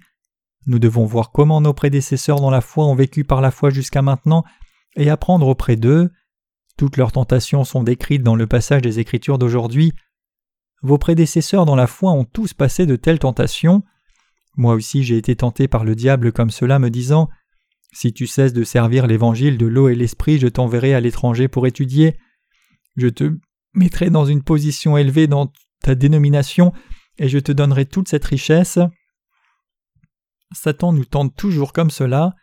Nous 0.66 0.78
devons 0.78 1.04
voir 1.04 1.30
comment 1.30 1.60
nos 1.60 1.74
prédécesseurs 1.74 2.40
dans 2.40 2.50
la 2.50 2.60
foi 2.60 2.86
ont 2.86 2.94
vécu 2.94 3.24
par 3.24 3.40
la 3.40 3.50
foi 3.50 3.70
jusqu'à 3.70 4.02
maintenant 4.02 4.44
et 4.96 5.10
apprendre 5.10 5.46
auprès 5.46 5.76
d'eux. 5.76 6.10
Toutes 6.76 6.96
leurs 6.96 7.12
tentations 7.12 7.64
sont 7.64 7.82
décrites 7.82 8.22
dans 8.22 8.36
le 8.36 8.46
passage 8.46 8.82
des 8.82 8.98
Écritures 8.98 9.38
d'aujourd'hui. 9.38 9.92
Vos 10.82 10.98
prédécesseurs 10.98 11.66
dans 11.66 11.76
la 11.76 11.86
foi 11.86 12.12
ont 12.12 12.24
tous 12.24 12.54
passé 12.54 12.86
de 12.86 12.96
telles 12.96 13.18
tentations. 13.18 13.82
Moi 14.56 14.74
aussi 14.74 15.04
j'ai 15.04 15.16
été 15.16 15.36
tenté 15.36 15.68
par 15.68 15.84
le 15.84 15.94
diable 15.94 16.32
comme 16.32 16.50
cela 16.50 16.78
me 16.78 16.90
disant 16.90 17.28
Si 17.92 18.12
tu 18.12 18.26
cesses 18.26 18.52
de 18.52 18.64
servir 18.64 19.06
l'évangile 19.06 19.58
de 19.58 19.66
l'eau 19.66 19.88
et 19.88 19.94
l'esprit, 19.94 20.38
je 20.38 20.48
t'enverrai 20.48 20.94
à 20.94 21.00
l'étranger 21.00 21.48
pour 21.48 21.66
étudier. 21.66 22.16
Je 22.96 23.08
te 23.08 23.36
mettrai 23.74 24.10
dans 24.10 24.24
une 24.24 24.42
position 24.42 24.96
élevée 24.96 25.26
dans 25.26 25.52
ta 25.82 25.94
dénomination, 25.94 26.72
et 27.18 27.28
je 27.28 27.38
te 27.38 27.52
donnerai 27.52 27.86
toute 27.86 28.08
cette 28.08 28.24
richesse. 28.24 28.78
Satan 30.54 30.92
nous 30.92 31.04
tente 31.04 31.36
toujours 31.36 31.72
comme 31.72 31.90
cela. 31.90 32.34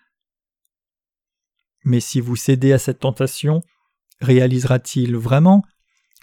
Mais 1.83 1.99
si 1.99 2.19
vous 2.19 2.35
cédez 2.35 2.73
à 2.73 2.79
cette 2.79 2.99
tentation, 2.99 3.61
réalisera-t-il 4.19 5.15
vraiment 5.15 5.63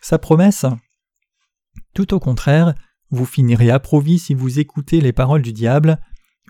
sa 0.00 0.18
promesse? 0.18 0.66
Tout 1.94 2.14
au 2.14 2.20
contraire, 2.20 2.74
vous 3.10 3.26
finirez 3.26 3.70
approvis 3.70 4.18
si 4.18 4.34
vous 4.34 4.60
écoutez 4.60 5.00
les 5.00 5.12
paroles 5.12 5.42
du 5.42 5.52
diable, 5.52 5.98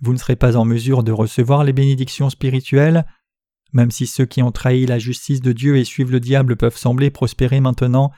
vous 0.02 0.12
ne 0.12 0.18
serez 0.18 0.36
pas 0.36 0.56
en 0.56 0.64
mesure 0.64 1.02
de 1.02 1.12
recevoir 1.12 1.64
les 1.64 1.72
bénédictions 1.72 2.30
spirituelles, 2.30 3.06
même 3.72 3.90
si 3.90 4.06
ceux 4.06 4.26
qui 4.26 4.42
ont 4.42 4.52
trahi 4.52 4.86
la 4.86 4.98
justice 4.98 5.40
de 5.40 5.52
Dieu 5.52 5.76
et 5.76 5.84
suivent 5.84 6.12
le 6.12 6.20
diable 6.20 6.56
peuvent 6.56 6.76
sembler 6.76 7.10
prospérer 7.10 7.60
maintenant, 7.60 8.12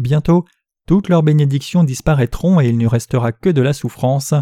Bientôt, 0.00 0.46
toutes 0.86 1.10
leurs 1.10 1.22
bénédictions 1.22 1.84
disparaîtront 1.84 2.58
et 2.58 2.68
il 2.68 2.78
ne 2.78 2.86
restera 2.86 3.32
que 3.32 3.50
de 3.50 3.60
la 3.60 3.74
souffrance. 3.74 4.32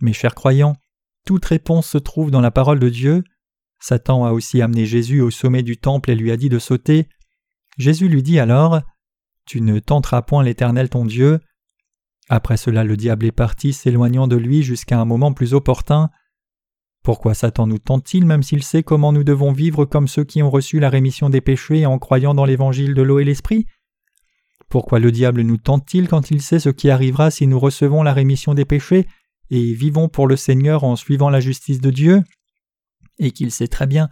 Mes 0.00 0.12
chers 0.12 0.34
croyants, 0.34 0.76
toute 1.24 1.44
réponse 1.44 1.88
se 1.88 1.98
trouve 1.98 2.30
dans 2.30 2.40
la 2.40 2.50
parole 2.50 2.78
de 2.78 2.88
Dieu. 2.88 3.24
Satan 3.80 4.24
a 4.24 4.32
aussi 4.32 4.62
amené 4.62 4.86
Jésus 4.86 5.20
au 5.20 5.30
sommet 5.30 5.62
du 5.62 5.76
temple 5.76 6.10
et 6.10 6.14
lui 6.14 6.30
a 6.30 6.36
dit 6.36 6.48
de 6.48 6.58
sauter. 6.58 7.08
Jésus 7.78 8.08
lui 8.08 8.22
dit 8.22 8.38
alors 8.38 8.80
Tu 9.46 9.60
ne 9.60 9.78
tenteras 9.78 10.22
point 10.22 10.42
l'Éternel 10.42 10.88
ton 10.88 11.04
Dieu. 11.04 11.40
Après 12.28 12.56
cela, 12.56 12.84
le 12.84 12.96
diable 12.96 13.26
est 13.26 13.32
parti, 13.32 13.72
s'éloignant 13.72 14.26
de 14.26 14.36
lui 14.36 14.62
jusqu'à 14.62 15.00
un 15.00 15.04
moment 15.04 15.32
plus 15.32 15.54
opportun. 15.54 16.10
Pourquoi 17.02 17.34
Satan 17.34 17.66
nous 17.66 17.78
tente-t-il 17.78 18.24
même 18.24 18.44
s'il 18.44 18.62
sait 18.62 18.84
comment 18.84 19.12
nous 19.12 19.24
devons 19.24 19.52
vivre 19.52 19.84
comme 19.84 20.06
ceux 20.06 20.22
qui 20.22 20.42
ont 20.42 20.50
reçu 20.50 20.78
la 20.78 20.88
rémission 20.88 21.30
des 21.30 21.40
péchés 21.40 21.84
en 21.84 21.98
croyant 21.98 22.34
dans 22.34 22.44
l'évangile 22.44 22.94
de 22.94 23.02
l'eau 23.02 23.18
et 23.18 23.24
l'esprit? 23.24 23.66
Pourquoi 24.68 25.00
le 25.00 25.10
diable 25.10 25.42
nous 25.42 25.56
tente-t-il 25.56 26.08
quand 26.08 26.30
il 26.30 26.40
sait 26.40 26.60
ce 26.60 26.68
qui 26.68 26.90
arrivera 26.90 27.30
si 27.30 27.46
nous 27.46 27.58
recevons 27.58 28.04
la 28.04 28.12
rémission 28.12 28.54
des 28.54 28.64
péchés? 28.64 29.06
Et 29.54 29.74
vivons 29.74 30.08
pour 30.08 30.26
le 30.26 30.36
Seigneur 30.36 30.82
en 30.82 30.96
suivant 30.96 31.28
la 31.28 31.40
justice 31.40 31.80
de 31.80 31.90
Dieu 31.90 32.22
Et 33.18 33.32
qu'il 33.32 33.50
sait 33.50 33.68
très 33.68 33.86
bien 33.86 34.08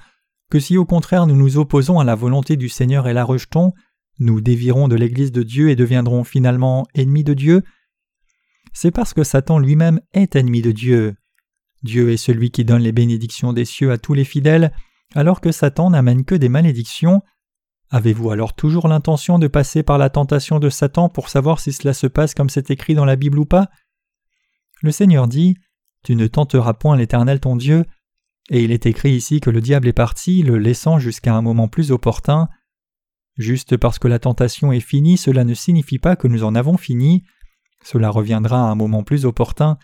que 0.50 0.60
si 0.60 0.76
au 0.76 0.84
contraire 0.84 1.26
nous 1.26 1.34
nous 1.34 1.56
opposons 1.56 1.98
à 1.98 2.04
la 2.04 2.14
volonté 2.14 2.56
du 2.56 2.68
Seigneur 2.68 3.08
et 3.08 3.14
la 3.14 3.24
rejetons, 3.24 3.72
nous 4.18 4.42
dévirons 4.42 4.86
de 4.86 4.96
l'Église 4.96 5.32
de 5.32 5.42
Dieu 5.42 5.70
et 5.70 5.76
deviendrons 5.76 6.24
finalement 6.24 6.86
ennemis 6.94 7.24
de 7.24 7.32
Dieu, 7.32 7.62
c'est 8.74 8.90
parce 8.90 9.14
que 9.14 9.24
Satan 9.24 9.58
lui-même 9.58 10.00
est 10.12 10.36
ennemi 10.36 10.60
de 10.60 10.72
Dieu. 10.72 11.14
Dieu 11.82 12.10
est 12.10 12.18
celui 12.18 12.50
qui 12.50 12.66
donne 12.66 12.82
les 12.82 12.92
bénédictions 12.92 13.54
des 13.54 13.64
cieux 13.64 13.90
à 13.90 13.98
tous 13.98 14.12
les 14.12 14.24
fidèles, 14.24 14.72
alors 15.14 15.40
que 15.40 15.52
Satan 15.52 15.90
n'amène 15.90 16.26
que 16.26 16.34
des 16.34 16.50
malédictions. 16.50 17.22
Avez-vous 17.88 18.30
alors 18.30 18.54
toujours 18.54 18.88
l'intention 18.88 19.38
de 19.38 19.48
passer 19.48 19.82
par 19.82 19.96
la 19.96 20.10
tentation 20.10 20.58
de 20.58 20.68
Satan 20.68 21.08
pour 21.08 21.30
savoir 21.30 21.60
si 21.60 21.72
cela 21.72 21.94
se 21.94 22.06
passe 22.06 22.34
comme 22.34 22.50
c'est 22.50 22.70
écrit 22.70 22.94
dans 22.94 23.06
la 23.06 23.16
Bible 23.16 23.38
ou 23.38 23.46
pas? 23.46 23.70
Le 24.82 24.92
Seigneur 24.92 25.28
dit 25.28 25.56
Tu 26.02 26.16
ne 26.16 26.26
tenteras 26.26 26.74
point 26.74 26.96
l'Éternel 26.96 27.40
ton 27.40 27.56
Dieu, 27.56 27.84
et 28.50 28.64
il 28.64 28.72
est 28.72 28.86
écrit 28.86 29.12
ici 29.12 29.40
que 29.40 29.50
le 29.50 29.60
diable 29.60 29.88
est 29.88 29.92
parti, 29.92 30.42
le 30.42 30.58
laissant 30.58 30.98
jusqu'à 30.98 31.34
un 31.34 31.42
moment 31.42 31.68
plus 31.68 31.92
opportun. 31.92 32.48
Juste 33.36 33.76
parce 33.76 33.98
que 33.98 34.08
la 34.08 34.18
tentation 34.18 34.72
est 34.72 34.80
finie, 34.80 35.16
cela 35.16 35.44
ne 35.44 35.54
signifie 35.54 35.98
pas 35.98 36.16
que 36.16 36.28
nous 36.28 36.44
en 36.44 36.54
avons 36.54 36.76
fini. 36.76 37.24
Cela 37.84 38.10
reviendra 38.10 38.58
à 38.58 38.70
un 38.70 38.74
moment 38.74 39.04
plus 39.04 39.24
opportun 39.24 39.78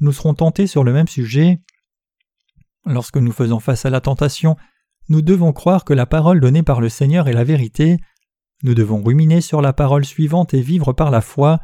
nous 0.00 0.12
serons 0.12 0.34
tentés 0.34 0.66
sur 0.66 0.84
le 0.84 0.92
même 0.92 1.08
sujet. 1.08 1.60
Lorsque 2.84 3.16
nous 3.16 3.32
faisons 3.32 3.60
face 3.60 3.84
à 3.84 3.90
la 3.90 4.00
tentation, 4.00 4.56
nous 5.08 5.22
devons 5.22 5.52
croire 5.52 5.84
que 5.84 5.92
la 5.92 6.06
parole 6.06 6.40
donnée 6.40 6.62
par 6.62 6.80
le 6.80 6.88
Seigneur 6.88 7.28
est 7.28 7.32
la 7.32 7.44
vérité. 7.44 7.96
Nous 8.62 8.74
devons 8.74 9.02
ruminer 9.02 9.40
sur 9.40 9.60
la 9.60 9.72
parole 9.72 10.04
suivante 10.04 10.54
et 10.54 10.60
vivre 10.60 10.92
par 10.92 11.10
la 11.10 11.20
foi. 11.20 11.60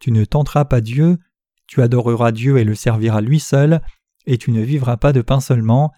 Tu 0.00 0.12
ne 0.12 0.24
tenteras 0.24 0.66
pas 0.66 0.80
Dieu, 0.80 1.18
tu 1.66 1.82
adoreras 1.82 2.32
Dieu 2.32 2.58
et 2.58 2.64
le 2.64 2.74
serviras 2.74 3.20
lui 3.20 3.40
seul, 3.40 3.80
et 4.26 4.38
tu 4.38 4.50
ne 4.50 4.62
vivras 4.62 4.96
pas 4.96 5.12
de 5.12 5.22
pain 5.22 5.40
seulement. 5.40 5.92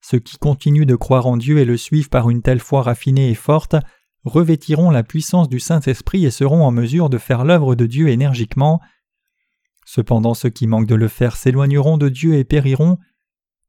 Ceux 0.00 0.18
qui 0.18 0.38
continuent 0.38 0.86
de 0.86 0.94
croire 0.94 1.26
en 1.26 1.36
Dieu 1.36 1.58
et 1.58 1.64
le 1.64 1.76
suivent 1.76 2.08
par 2.08 2.30
une 2.30 2.42
telle 2.42 2.60
foi 2.60 2.82
raffinée 2.82 3.30
et 3.30 3.34
forte 3.34 3.76
revêtiront 4.24 4.90
la 4.90 5.02
puissance 5.02 5.48
du 5.48 5.60
Saint-Esprit 5.60 6.24
et 6.24 6.30
seront 6.30 6.64
en 6.64 6.70
mesure 6.70 7.10
de 7.10 7.18
faire 7.18 7.44
l'œuvre 7.44 7.74
de 7.74 7.86
Dieu 7.86 8.08
énergiquement. 8.08 8.80
Cependant 9.84 10.34
ceux 10.34 10.50
qui 10.50 10.66
manquent 10.66 10.88
de 10.88 10.96
le 10.96 11.08
faire 11.08 11.36
s'éloigneront 11.36 11.96
de 11.96 12.08
Dieu 12.08 12.34
et 12.34 12.44
périront. 12.44 12.98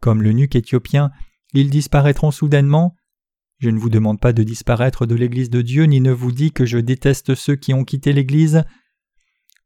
Comme 0.02 0.24
le 0.24 0.32
nuque 0.32 0.56
éthiopien, 0.56 1.12
ils 1.54 1.70
disparaîtront 1.70 2.32
soudainement. 2.32 2.96
Je 3.60 3.70
ne 3.70 3.80
vous 3.80 3.90
demande 3.90 4.20
pas 4.20 4.34
de 4.34 4.44
disparaître 4.44 5.06
de 5.06 5.16
l'Église 5.16 5.50
de 5.50 5.62
Dieu, 5.62 5.86
ni 5.86 6.02
ne 6.02 6.12
vous 6.12 6.32
dis 6.32 6.52
que 6.52 6.66
je 6.66 6.78
déteste 6.78 7.36
ceux 7.36 7.56
qui 7.56 7.74
ont 7.74 7.84
quitté 7.84 8.14
l'Église. 8.14 8.64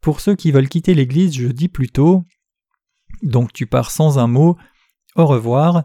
Pour 0.02 0.20
ceux 0.20 0.36
qui 0.36 0.52
veulent 0.52 0.70
quitter 0.70 0.94
l'Église, 0.94 1.36
je 1.36 1.48
dis 1.48 1.70
plutôt 1.70 2.26
Donc 3.22 3.54
tu 3.54 3.68
pars 3.68 3.92
sans 3.92 4.18
un 4.18 4.28
mot, 4.28 4.58
au 5.16 5.26
revoir, 5.26 5.84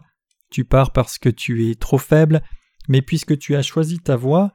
tu 0.49 0.65
pars 0.65 0.91
parce 0.91 1.17
que 1.17 1.29
tu 1.29 1.69
es 1.69 1.75
trop 1.75 1.97
faible, 1.97 2.41
mais 2.87 3.01
puisque 3.01 3.37
tu 3.37 3.55
as 3.55 3.61
choisi 3.61 3.99
ta 3.99 4.15
voie, 4.15 4.53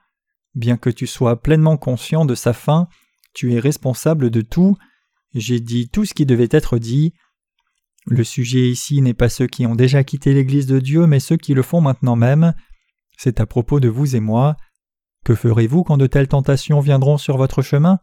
bien 0.54 0.76
que 0.76 0.90
tu 0.90 1.06
sois 1.06 1.40
pleinement 1.40 1.76
conscient 1.76 2.24
de 2.24 2.34
sa 2.34 2.52
fin, 2.52 2.88
tu 3.34 3.54
es 3.54 3.60
responsable 3.60 4.30
de 4.30 4.40
tout, 4.40 4.76
j'ai 5.34 5.60
dit 5.60 5.88
tout 5.88 6.04
ce 6.04 6.14
qui 6.14 6.26
devait 6.26 6.48
être 6.50 6.78
dit. 6.78 7.14
Le 8.06 8.24
sujet 8.24 8.68
ici 8.68 9.00
n'est 9.00 9.14
pas 9.14 9.28
ceux 9.28 9.46
qui 9.46 9.64
ont 9.66 9.76
déjà 9.76 10.02
quitté 10.02 10.34
l'Église 10.34 10.66
de 10.66 10.80
Dieu, 10.80 11.06
mais 11.06 11.20
ceux 11.20 11.36
qui 11.36 11.54
le 11.54 11.62
font 11.62 11.80
maintenant 11.80 12.16
même. 12.16 12.52
C'est 13.16 13.40
à 13.40 13.46
propos 13.46 13.78
de 13.78 13.88
vous 13.88 14.16
et 14.16 14.20
moi. 14.20 14.56
Que 15.24 15.36
ferez-vous 15.36 15.84
quand 15.84 15.98
de 15.98 16.08
telles 16.08 16.28
tentations 16.28 16.80
viendront 16.80 17.16
sur 17.16 17.36
votre 17.36 17.62
chemin? 17.62 18.00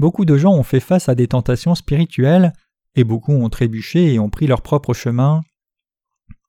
Beaucoup 0.00 0.24
de 0.24 0.38
gens 0.38 0.54
ont 0.54 0.62
fait 0.62 0.80
face 0.80 1.10
à 1.10 1.14
des 1.14 1.28
tentations 1.28 1.74
spirituelles, 1.74 2.54
et 2.94 3.04
beaucoup 3.04 3.32
ont 3.32 3.50
trébuché 3.50 4.14
et 4.14 4.18
ont 4.18 4.30
pris 4.30 4.46
leur 4.46 4.62
propre 4.62 4.94
chemin. 4.94 5.42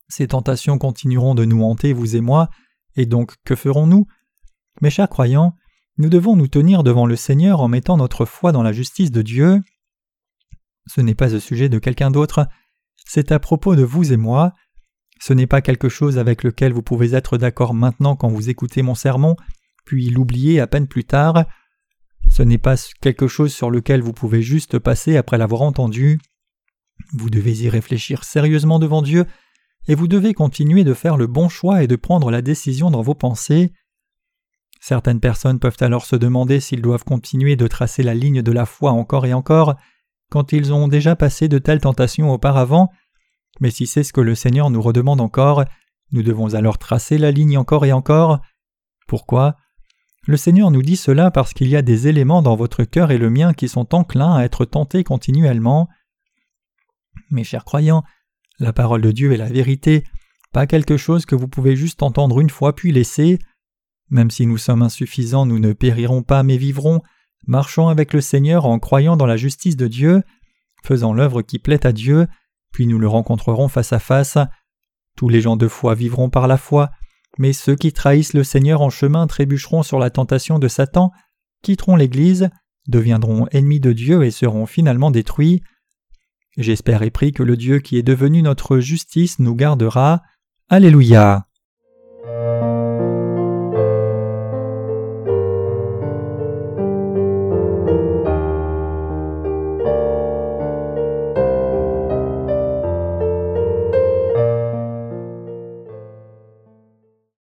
Ces 0.07 0.27
tentations 0.27 0.77
continueront 0.77 1.35
de 1.35 1.43
nous 1.43 1.61
hanter, 1.61 1.91
vous 1.91 2.15
et 2.15 2.21
moi, 2.21 2.47
et 2.95 3.05
donc 3.05 3.35
que 3.43 3.57
ferons-nous? 3.57 4.07
Mes 4.79 4.89
chers 4.89 5.09
croyants, 5.09 5.53
nous 5.97 6.07
devons 6.07 6.37
nous 6.37 6.47
tenir 6.47 6.81
devant 6.81 7.05
le 7.05 7.17
Seigneur 7.17 7.59
en 7.59 7.67
mettant 7.67 7.97
notre 7.97 8.23
foi 8.23 8.53
dans 8.53 8.63
la 8.63 8.71
justice 8.71 9.11
de 9.11 9.21
Dieu. 9.21 9.61
Ce 10.87 11.01
n'est 11.01 11.13
pas 11.13 11.35
au 11.35 11.39
sujet 11.41 11.67
de 11.67 11.77
quelqu'un 11.77 12.09
d'autre, 12.09 12.47
c'est 13.05 13.33
à 13.33 13.39
propos 13.39 13.75
de 13.75 13.83
vous 13.83 14.13
et 14.13 14.17
moi. 14.17 14.53
Ce 15.19 15.33
n'est 15.33 15.45
pas 15.45 15.61
quelque 15.61 15.89
chose 15.89 16.17
avec 16.17 16.45
lequel 16.45 16.71
vous 16.71 16.83
pouvez 16.83 17.15
être 17.15 17.37
d'accord 17.37 17.73
maintenant 17.73 18.15
quand 18.15 18.29
vous 18.29 18.49
écoutez 18.49 18.81
mon 18.81 18.95
sermon, 18.95 19.35
puis 19.83 20.09
l'oublier 20.09 20.61
à 20.61 20.67
peine 20.67 20.87
plus 20.87 21.03
tard. 21.03 21.43
Ce 22.29 22.43
n'est 22.43 22.57
pas 22.57 22.75
quelque 23.01 23.27
chose 23.27 23.53
sur 23.53 23.69
lequel 23.69 24.01
vous 24.01 24.13
pouvez 24.13 24.41
juste 24.41 24.79
passer 24.79 25.17
après 25.17 25.37
l'avoir 25.37 25.61
entendu. 25.61 26.19
Vous 27.13 27.29
devez 27.29 27.63
y 27.63 27.69
réfléchir 27.69 28.23
sérieusement 28.23 28.79
devant 28.79 29.01
Dieu, 29.01 29.25
et 29.87 29.95
vous 29.95 30.07
devez 30.07 30.33
continuer 30.33 30.83
de 30.83 30.93
faire 30.93 31.17
le 31.17 31.27
bon 31.27 31.49
choix 31.49 31.83
et 31.83 31.87
de 31.87 31.95
prendre 31.95 32.31
la 32.31 32.41
décision 32.41 32.91
dans 32.91 33.01
vos 33.01 33.15
pensées. 33.15 33.73
Certaines 34.79 35.19
personnes 35.19 35.59
peuvent 35.59 35.77
alors 35.79 36.05
se 36.05 36.15
demander 36.15 36.59
s'ils 36.59 36.81
doivent 36.81 37.03
continuer 37.03 37.55
de 37.55 37.67
tracer 37.67 38.03
la 38.03 38.13
ligne 38.13 38.41
de 38.41 38.51
la 38.51 38.65
foi 38.65 38.91
encore 38.91 39.25
et 39.25 39.33
encore, 39.33 39.75
quand 40.29 40.53
ils 40.53 40.73
ont 40.73 40.87
déjà 40.87 41.15
passé 41.15 41.47
de 41.47 41.57
telles 41.57 41.81
tentations 41.81 42.31
auparavant, 42.31 42.89
mais 43.59 43.69
si 43.69 43.85
c'est 43.85 44.03
ce 44.03 44.13
que 44.13 44.21
le 44.21 44.33
Seigneur 44.33 44.69
nous 44.69 44.81
redemande 44.81 45.21
encore, 45.21 45.65
nous 46.11 46.23
devons 46.23 46.53
alors 46.53 46.77
tracer 46.77 47.17
la 47.17 47.31
ligne 47.31 47.57
encore 47.57 47.85
et 47.85 47.91
encore. 47.91 48.39
Pourquoi? 49.07 49.55
Le 50.27 50.37
Seigneur 50.37 50.69
nous 50.69 50.83
dit 50.83 50.97
cela 50.97 51.31
parce 51.31 51.53
qu'il 51.53 51.67
y 51.67 51.75
a 51.75 51.81
des 51.81 52.07
éléments 52.07 52.43
dans 52.43 52.55
votre 52.55 52.83
cœur 52.83 53.09
et 53.09 53.17
le 53.17 53.31
mien 53.31 53.53
qui 53.53 53.67
sont 53.67 53.95
enclins 53.95 54.35
à 54.35 54.43
être 54.43 54.65
tentés 54.65 55.03
continuellement. 55.03 55.89
Mes 57.31 57.43
chers 57.43 57.65
croyants, 57.65 58.03
la 58.59 58.71
parole 58.71 59.01
de 59.01 59.11
Dieu 59.11 59.33
est 59.33 59.37
la 59.37 59.49
vérité, 59.49 60.03
pas 60.53 60.67
quelque 60.67 60.97
chose 60.97 61.25
que 61.25 61.33
vous 61.33 61.47
pouvez 61.47 61.75
juste 61.75 62.03
entendre 62.03 62.39
une 62.39 62.51
fois 62.51 62.75
puis 62.75 62.91
laisser. 62.91 63.39
Même 64.11 64.29
si 64.29 64.45
nous 64.45 64.57
sommes 64.57 64.83
insuffisants, 64.83 65.47
nous 65.47 65.57
ne 65.57 65.73
périrons 65.73 66.21
pas 66.21 66.43
mais 66.43 66.57
vivrons, 66.57 67.01
marchons 67.47 67.87
avec 67.87 68.13
le 68.13 68.21
Seigneur 68.21 68.65
en 68.65 68.77
croyant 68.77 69.17
dans 69.17 69.25
la 69.25 69.37
justice 69.37 69.77
de 69.77 69.87
Dieu, 69.87 70.21
faisant 70.83 71.13
l'œuvre 71.13 71.41
qui 71.41 71.57
plaît 71.57 71.85
à 71.87 71.93
Dieu, 71.93 72.27
puis 72.71 72.85
nous 72.85 72.99
le 72.99 73.07
rencontrerons 73.07 73.69
face 73.69 73.93
à 73.93 73.99
face. 73.99 74.37
Tous 75.17 75.29
les 75.29 75.41
gens 75.41 75.55
de 75.55 75.67
foi 75.67 75.95
vivront 75.95 76.29
par 76.29 76.47
la 76.47 76.57
foi, 76.57 76.91
mais 77.37 77.53
ceux 77.53 77.75
qui 77.75 77.93
trahissent 77.93 78.33
le 78.33 78.43
Seigneur 78.43 78.81
en 78.81 78.89
chemin 78.89 79.27
trébucheront 79.27 79.83
sur 79.83 79.99
la 79.99 80.09
tentation 80.09 80.59
de 80.59 80.67
Satan, 80.67 81.11
quitteront 81.61 81.95
l'Église, 81.95 82.49
deviendront 82.87 83.47
ennemis 83.51 83.79
de 83.79 83.93
Dieu 83.93 84.23
et 84.23 84.31
seront 84.31 84.65
finalement 84.65 85.11
détruits. 85.11 85.61
J'espère 86.57 87.03
et 87.03 87.11
prie 87.11 87.31
que 87.31 87.43
le 87.43 87.55
Dieu 87.55 87.79
qui 87.79 87.97
est 87.97 88.03
devenu 88.03 88.41
notre 88.41 88.79
justice 88.79 89.39
nous 89.39 89.55
gardera. 89.55 90.21
Alléluia. 90.69 91.47